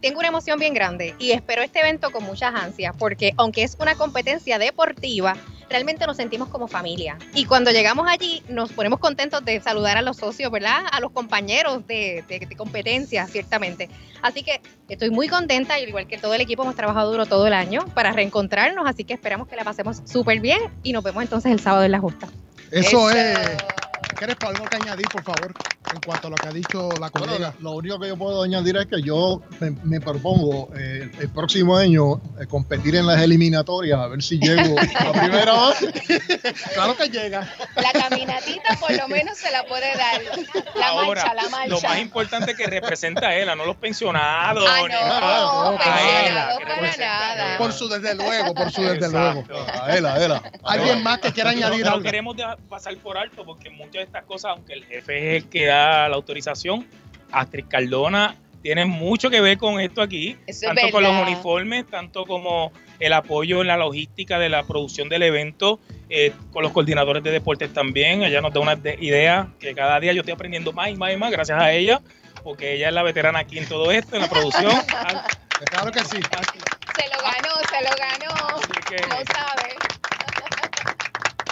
[0.00, 3.76] tengo una emoción bien grande y espero este evento con muchas ansias porque aunque es
[3.78, 5.36] una competencia deportiva,
[5.70, 7.16] realmente nos sentimos como familia.
[7.32, 10.80] Y cuando llegamos allí nos ponemos contentos de saludar a los socios, ¿verdad?
[10.90, 13.88] A los compañeros de, de- de competencia, ciertamente.
[14.20, 17.24] Así que estoy muy contenta y al igual que todo el equipo hemos trabajado duro
[17.24, 21.02] todo el año para reencontrarnos, así que esperamos que la pasemos súper bien y nos
[21.04, 22.26] vemos entonces el sábado en la justa.
[22.70, 23.10] Eso Eso.
[23.12, 23.56] es.
[24.20, 25.54] ¿Quieres algo que añadir, por favor,
[25.94, 27.54] en cuanto a lo que ha dicho la Bueno, colega?
[27.60, 31.74] lo único que yo puedo añadir es que yo me, me propongo eh, el próximo
[31.74, 35.90] año eh, competir en las eliminatorias a ver si llego a primera base.
[36.74, 37.48] Claro que llega.
[37.76, 40.20] La caminatita por lo menos se la puede dar.
[40.76, 41.68] La Ahora, marcha, la marcha.
[41.68, 44.64] lo más importante es que representa a ELA, no los pensionados.
[44.68, 45.70] Ah, ni no, nada.
[45.72, 47.58] que para representa nada.
[47.58, 49.44] Por su desde luego, por su desde luego.
[49.82, 50.42] A Ela, a Ela.
[50.64, 52.02] ¿Alguien más que quiera No, añadir no algo?
[52.04, 52.36] queremos
[52.68, 56.08] pasar por alto porque muchas de estas cosas, aunque el jefe es el que da
[56.08, 56.86] la autorización,
[57.30, 61.86] Astrid Cardona tiene mucho que ver con esto aquí, Eso es tanto con los uniformes,
[61.86, 65.78] tanto como el apoyo en la logística de la producción del evento,
[66.10, 68.22] eh, con los coordinadores de deportes también.
[68.24, 71.12] Ella nos da una de- idea que cada día yo estoy aprendiendo más y más
[71.12, 72.00] y más gracias a ella,
[72.42, 74.72] porque ella es la veterana aquí en todo esto, en la producción.
[75.70, 76.16] Claro que sí.
[76.16, 78.56] Se lo ganó, se lo ganó.
[78.56, 79.76] Así que- No sabe.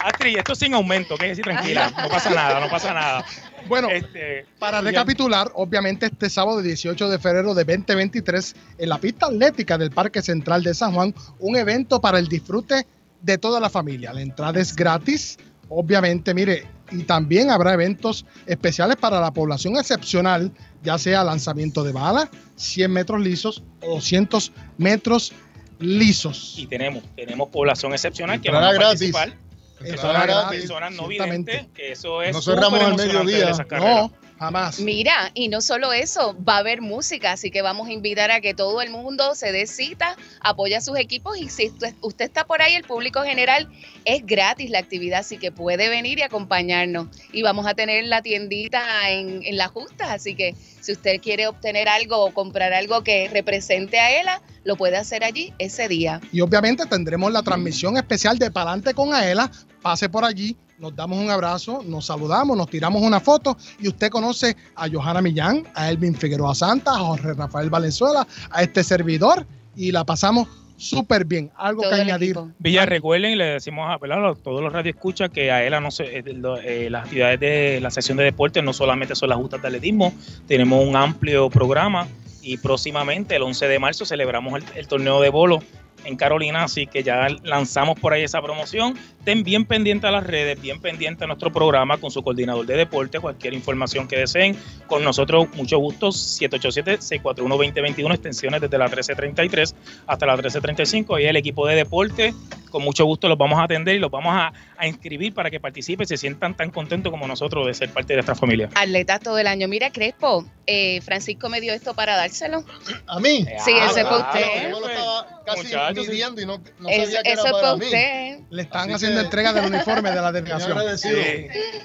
[0.09, 3.25] Astrid, esto es sin aumento, que decir tranquila, no pasa nada, no pasa nada.
[3.69, 9.27] Bueno, Este, Para recapitular, obviamente este sábado 18 de febrero de 2023 en la pista
[9.27, 12.87] atlética del Parque Central de San Juan, un evento para el disfrute
[13.21, 14.13] de toda la familia.
[14.13, 15.39] La entrada es gratis,
[15.69, 20.53] obviamente, mire, y también habrá eventos especiales para la población excepcional,
[20.83, 25.33] ya sea lanzamiento de bala, 100 metros lisos o 200 metros
[25.79, 26.55] lisos.
[26.57, 29.13] y tenemos, tenemos población excepcional que van a gratis.
[29.13, 29.48] participar.
[29.79, 33.53] Personas no videntes, que eso es No cerramos al mediodía.
[33.79, 34.81] No, jamás.
[34.81, 38.41] Mira, y no solo eso, va a haber música, así que vamos a invitar a
[38.41, 42.45] que todo el mundo se dé cita, apoya a sus equipos y si usted, está
[42.45, 43.69] por ahí, el público general,
[44.05, 47.09] es gratis la actividad, así que puede venir y acompañarnos.
[47.33, 51.47] Y vamos a tener la tiendita en, en la justa, así que si usted quiere
[51.47, 56.21] obtener algo o comprar algo que represente a ELA, lo puede hacer allí ese día.
[56.31, 59.51] Y obviamente tendremos la transmisión especial de Palante con Aela.
[59.81, 64.11] Pase por allí, nos damos un abrazo, nos saludamos, nos tiramos una foto y usted
[64.11, 69.47] conoce a Johanna Millán, a Elvin Figueroa Santa, a Jorge Rafael Valenzuela, a este servidor
[69.75, 71.51] y la pasamos súper bien.
[71.57, 72.33] Algo Todo que añadir.
[72.33, 72.51] equipo.
[72.59, 74.33] Villa, recuerden y le decimos a ¿verdad?
[74.33, 76.25] a todos los radioescuchas que a ELA no se, eh,
[76.63, 80.13] eh, las actividades de la sesión de deportes no solamente son las justas de atletismo,
[80.47, 82.07] tenemos un amplio programa
[82.53, 85.63] y próximamente, el 11 de marzo, celebramos el, el torneo de bolo
[86.05, 88.99] en Carolina, así que ya lanzamos por ahí esa promoción.
[89.19, 92.77] Estén bien pendientes a las redes, bien pendientes a nuestro programa con su coordinador de
[92.77, 94.57] deporte, cualquier información que deseen.
[94.87, 99.75] Con nosotros, mucho gusto, 787-641-2021, extensiones desde la 1333
[100.07, 101.19] hasta la 1335.
[101.19, 102.35] Y el equipo de deporte,
[102.71, 105.61] con mucho gusto los vamos a atender y los vamos a, a inscribir para que
[105.61, 108.69] participen y se sientan tan contentos como nosotros de ser parte de nuestra familia.
[108.75, 109.69] Atletas todo el año.
[109.69, 112.65] Mira, Crespo, eh, Francisco me dio esto para dárselo.
[113.07, 113.47] ¿A mí?
[113.65, 114.71] Sí, Ah, ese fue claro, usted.
[114.71, 116.01] Yo lo estaba casi Sí.
[116.09, 117.85] midiendo y no, no Es- sabía que eso era es para para mí.
[117.87, 118.39] usted.
[118.51, 120.99] Le están Así haciendo que- entrega del uniforme de la delegación.
[120.99, 121.09] Sí.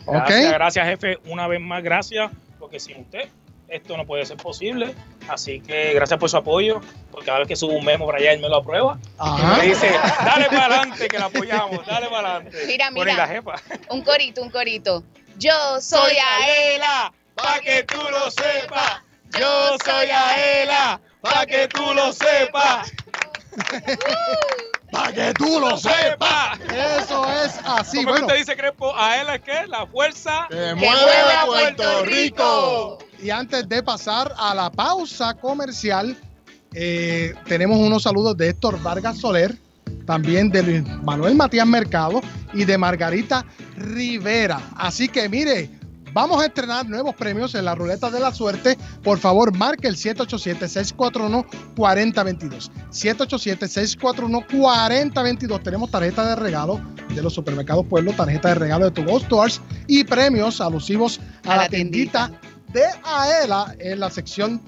[0.05, 0.15] Ok.
[0.27, 1.17] Gracias, gracias, jefe.
[1.25, 3.29] Una vez más, gracias, porque sin usted
[3.67, 4.93] esto no puede ser posible.
[5.27, 6.79] Así que gracias por su apoyo,
[7.11, 8.99] porque cada vez que subo un memo para allá, él me lo aprueba.
[9.17, 9.57] Ajá.
[9.57, 9.89] Me dice,
[10.25, 12.57] dale para adelante, que la apoyamos, dale para adelante.
[12.67, 13.27] Mira, y la mira.
[13.27, 13.53] jefa.
[13.89, 15.03] Un corito, un corito.
[15.37, 17.11] Yo soy Aela.
[17.35, 19.01] pa' que tú lo sepas.
[19.39, 22.91] Yo soy Aela, pa' que tú lo sepas.
[24.91, 26.59] Para que tú lo sepas.
[26.71, 27.97] Eso es así.
[27.97, 28.95] ¿Cómo Bueno, te dice Crespo?
[28.95, 32.97] Aela es que la fuerza que mueve a Puerto Rico.
[33.21, 36.15] Y antes de pasar a la pausa comercial,
[36.73, 39.57] eh, tenemos unos saludos de Héctor Vargas Soler,
[40.05, 42.21] también de Luis Manuel Matías Mercado
[42.53, 43.45] y de Margarita
[43.77, 44.61] Rivera.
[44.75, 45.69] Así que mire,
[46.13, 48.77] vamos a estrenar nuevos premios en la ruleta de la suerte.
[49.03, 52.69] Por favor, marque el 787-641-4022.
[52.91, 55.63] 787-641-4022.
[55.63, 56.81] Tenemos tarjeta de regalo
[57.13, 61.57] de los supermercados Pueblo, tarjeta de regalo de Tu Go Stores y premios alusivos a,
[61.57, 62.31] la tiendita
[62.71, 64.61] de Aela en la sección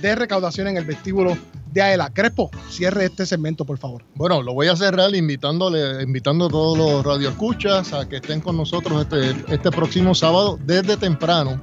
[0.00, 1.36] de recaudación en el vestíbulo
[1.72, 2.10] de Aela.
[2.12, 4.04] Crespo, cierre este segmento, por favor.
[4.14, 8.56] Bueno, lo voy a cerrar invitándole, invitando a todos los radioescuchas a que estén con
[8.56, 11.60] nosotros este, este próximo sábado desde temprano.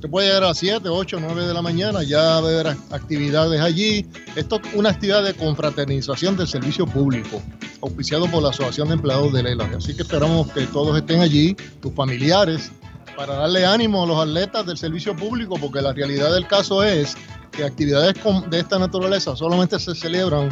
[0.00, 4.06] Usted puede llegar a las 7, 8, 9 de la mañana, ya haber actividades allí.
[4.34, 7.42] Esto es una actividad de confraternización del servicio público,
[7.82, 9.70] auspiciado por la Asociación de Empleados de Lela.
[9.76, 12.72] Así que esperamos que todos estén allí, tus familiares,
[13.14, 17.14] para darle ánimo a los atletas del servicio público, porque la realidad del caso es
[17.50, 18.14] que actividades
[18.48, 20.48] de esta naturaleza solamente se celebran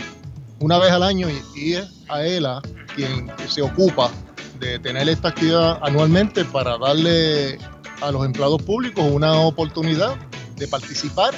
[0.61, 2.61] una vez al año y, y es a ELA
[2.95, 4.11] quien se ocupa
[4.59, 7.59] de tener esta actividad anualmente para darle
[8.01, 10.17] a los empleados públicos una oportunidad
[10.57, 11.35] de participar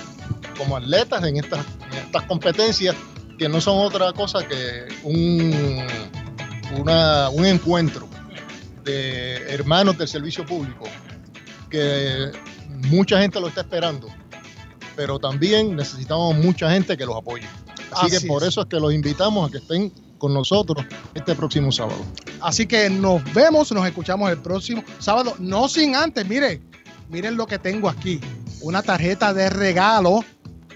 [0.57, 2.97] como atletas en estas, estas competencias
[3.39, 5.87] que no son otra cosa que un,
[6.79, 8.09] un encuentro
[8.85, 10.85] de hermanos del servicio público
[11.71, 12.31] que
[12.89, 14.09] mucha gente lo está esperando,
[15.01, 17.47] pero también necesitamos mucha gente que los apoye.
[17.91, 18.51] Así, Así que por es.
[18.51, 20.85] eso es que los invitamos a que estén con nosotros
[21.15, 22.05] este próximo sábado.
[22.43, 25.35] Así que nos vemos, nos escuchamos el próximo sábado.
[25.39, 26.61] No sin antes, mire,
[27.09, 28.21] miren lo que tengo aquí.
[28.61, 30.23] Una tarjeta de regalo.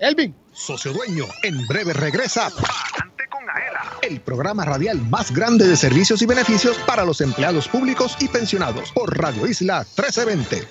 [0.01, 0.35] Elvin.
[0.53, 2.51] Socio Dueño, en breve regresa
[3.49, 8.29] Aela, el programa radial más grande de servicios y beneficios para los empleados públicos y
[8.29, 10.67] pensionados por Radio Isla 1320.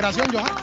[0.00, 0.56] Integración, Johan.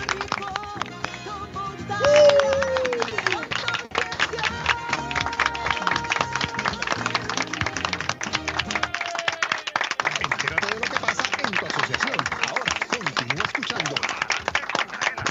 [10.19, 12.17] Entérate de lo que pasa en tu asociación.
[12.49, 13.95] Ahora continúa escuchando.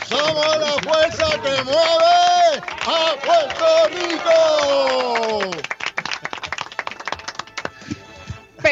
[0.05, 5.76] Somos la fuerza que mueve a Puerto Rico.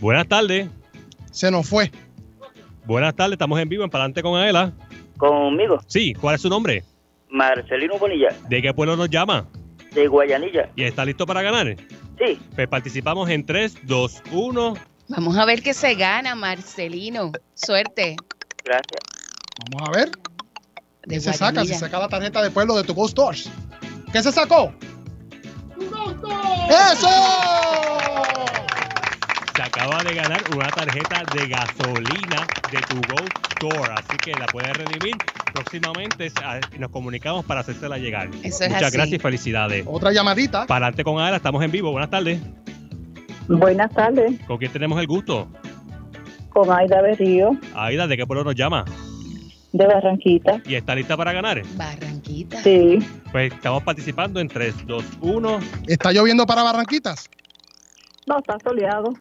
[0.00, 0.68] Buenas tardes.
[1.30, 1.90] Se nos fue.
[2.86, 4.72] Buenas tardes, estamos en vivo en Palante con AELA.
[5.16, 6.84] Conmigo, Sí, ¿cuál es su nombre?
[7.28, 9.48] Marcelino Bonilla, ¿De qué pueblo nos llama?
[9.92, 10.68] de Guayanilla.
[10.76, 11.74] ¿Y está listo para ganar?
[12.18, 12.38] Sí.
[12.54, 14.74] Pues participamos en 3, 2, 1.
[15.08, 17.32] Vamos a ver qué se gana, Marcelino.
[17.54, 18.14] Suerte.
[18.62, 19.00] Gracias.
[19.70, 20.10] Vamos a ver.
[21.06, 21.64] De ¿Qué se saca?
[21.64, 23.50] Se saca la tarjeta de pueblo de tu Go Stores.
[24.12, 24.72] ¿Qué se sacó?
[26.68, 27.08] ¡Eso!
[29.56, 34.46] Se acaba de ganar una tarjeta de gasolina de tu Go Store, así que la
[34.46, 35.14] puedes redimir
[35.52, 36.30] próximamente.
[36.78, 38.28] Nos comunicamos para hacérsela llegar.
[38.42, 38.96] Eso es Muchas así.
[38.96, 39.84] gracias y felicidades.
[39.86, 40.66] Otra llamadita.
[40.66, 41.90] Para adelante con Ada, estamos en vivo.
[41.90, 42.40] Buenas tardes.
[43.48, 45.48] Buenas tardes, ¿Con quién tenemos el gusto?
[46.48, 48.84] con Aida Berrío, Aida, ¿de qué pueblo nos llama?
[49.72, 50.60] de Barranquita.
[50.64, 51.62] ¿Y está lista para ganar?
[51.76, 52.62] Barranquita.
[52.62, 52.98] Sí,
[53.30, 55.60] Pues estamos participando en 3, 2, 1.
[55.86, 57.28] ¿Está lloviendo para Barranquitas?
[58.26, 59.12] no, está soleado.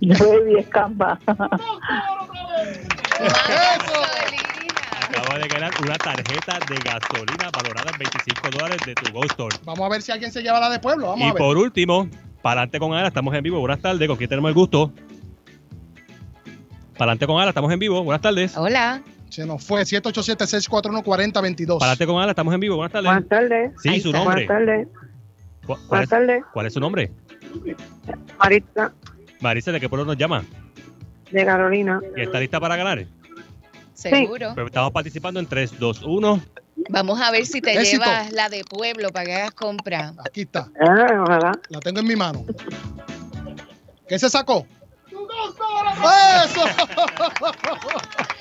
[0.00, 1.18] Llueve y escampa.
[5.08, 9.56] Acaba de ganar una tarjeta de gasolina valorada en 25 dólares de tu Go Store.
[9.64, 11.06] Vamos a ver si alguien se lleva la de pueblo.
[11.08, 11.38] Vamos y a ver.
[11.38, 12.08] por último,
[12.42, 13.60] para adelante con Ada, estamos en vivo.
[13.60, 14.92] Buenas tardes, ¿con quién tenemos el gusto?
[16.92, 18.02] Para adelante con Ada, estamos en vivo.
[18.02, 18.56] Buenas tardes.
[18.56, 19.02] Hola.
[19.28, 21.78] Se nos fue 787-641-4022.
[21.78, 22.76] Para adelante con Ada, estamos en vivo.
[22.76, 23.10] Buenas tardes.
[23.10, 23.72] Buenas tardes.
[23.82, 24.46] Sí, su nombre.
[24.46, 24.88] Buenas tardes.
[25.66, 26.44] ¿Cu- ¿Cuál, Buenas es, tardes.
[26.52, 27.10] cuál es su nombre?
[28.38, 28.92] Marita,
[29.40, 30.44] Marisa, ¿de qué pueblo nos llama?
[31.30, 32.00] de Carolina.
[32.16, 33.04] ¿Y está lista para ganar?
[33.94, 34.52] Seguro.
[34.54, 36.40] Pues estamos participando en 3, 2, 1.
[36.90, 38.04] Vamos a ver si te Éxito.
[38.04, 40.12] llevas la de pueblo para que hagas compra.
[40.24, 40.68] Aquí está.
[40.80, 41.52] Ah, ojalá.
[41.68, 42.44] La tengo en mi mano.
[44.08, 44.66] ¿Qué se sacó?
[45.10, 46.60] ¡Eso!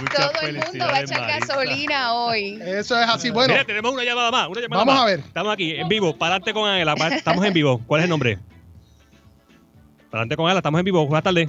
[0.00, 1.38] Muchas Todo el mundo va a echar Marisa.
[1.46, 2.58] gasolina hoy.
[2.62, 3.30] Eso es así.
[3.30, 4.48] Bueno, Mira, tenemos una llamada más.
[4.48, 5.02] Una llamada Vamos más.
[5.02, 5.18] a ver.
[5.20, 6.16] Estamos aquí en vivo.
[6.16, 6.94] Para adelante con Ángela.
[7.14, 7.80] Estamos en vivo.
[7.86, 8.38] ¿Cuál es el nombre?
[10.10, 10.58] Para adelante con Ángela.
[10.60, 11.06] Estamos en vivo.
[11.06, 11.48] Buenas tardes.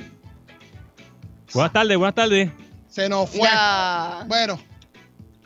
[1.54, 2.50] Buenas tardes, buenas tardes.
[2.90, 3.42] se nos fue.
[3.42, 4.24] Ya.
[4.28, 4.60] Bueno,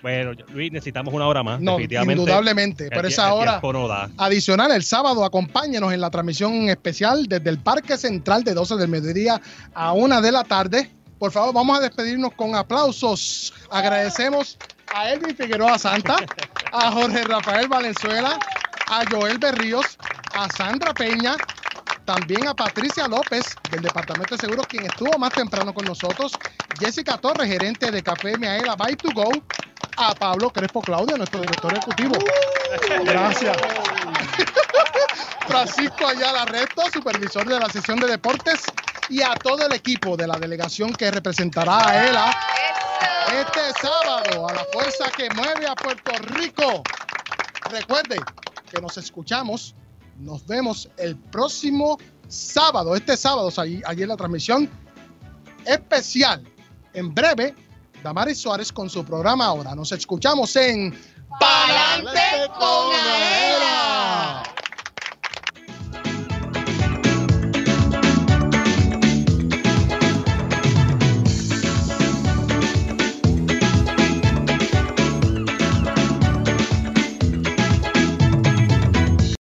[0.01, 1.59] Bueno, Luis, necesitamos una hora más.
[1.59, 2.21] No, definitivamente.
[2.21, 4.09] indudablemente, pero esa hora- no.
[4.17, 8.87] Adicional, el sábado acompáñenos en la transmisión especial desde el Parque Central de 12 del
[8.87, 9.41] mediodía
[9.73, 10.91] a 1 de la tarde.
[11.19, 13.53] Por favor, vamos a despedirnos con aplausos.
[13.71, 14.57] Agradecemos
[14.93, 16.17] a Elvin Figueroa Santa,
[16.71, 18.37] a Jorge Rafael Valenzuela,
[18.87, 19.97] a Joel Berríos,
[20.33, 21.35] a Sandra Peña,
[22.05, 26.33] también a Patricia López del Departamento de Seguros, quien estuvo más temprano con nosotros,
[26.79, 29.31] Jessica Torres, gerente de Café Miaela By to Go,
[29.97, 32.15] a Pablo Crespo Claudio, nuestro director ejecutivo.
[33.05, 33.57] Gracias.
[35.47, 38.65] Francisco Ayala Resto, supervisor de la sesión de deportes,
[39.09, 42.37] y a todo el equipo de la delegación que representará a ELA
[43.41, 46.83] este sábado a la fuerza que mueve a Puerto Rico.
[47.69, 48.17] Recuerde
[48.71, 49.75] que nos escuchamos,
[50.17, 51.97] nos vemos el próximo
[52.27, 54.69] sábado, este sábado, allí, allí en la transmisión
[55.65, 56.43] especial.
[56.93, 57.55] En breve,
[58.03, 59.75] Damaris Suárez con su programa ahora.
[59.75, 60.97] Nos escuchamos en
[61.39, 64.43] Palante con Aela.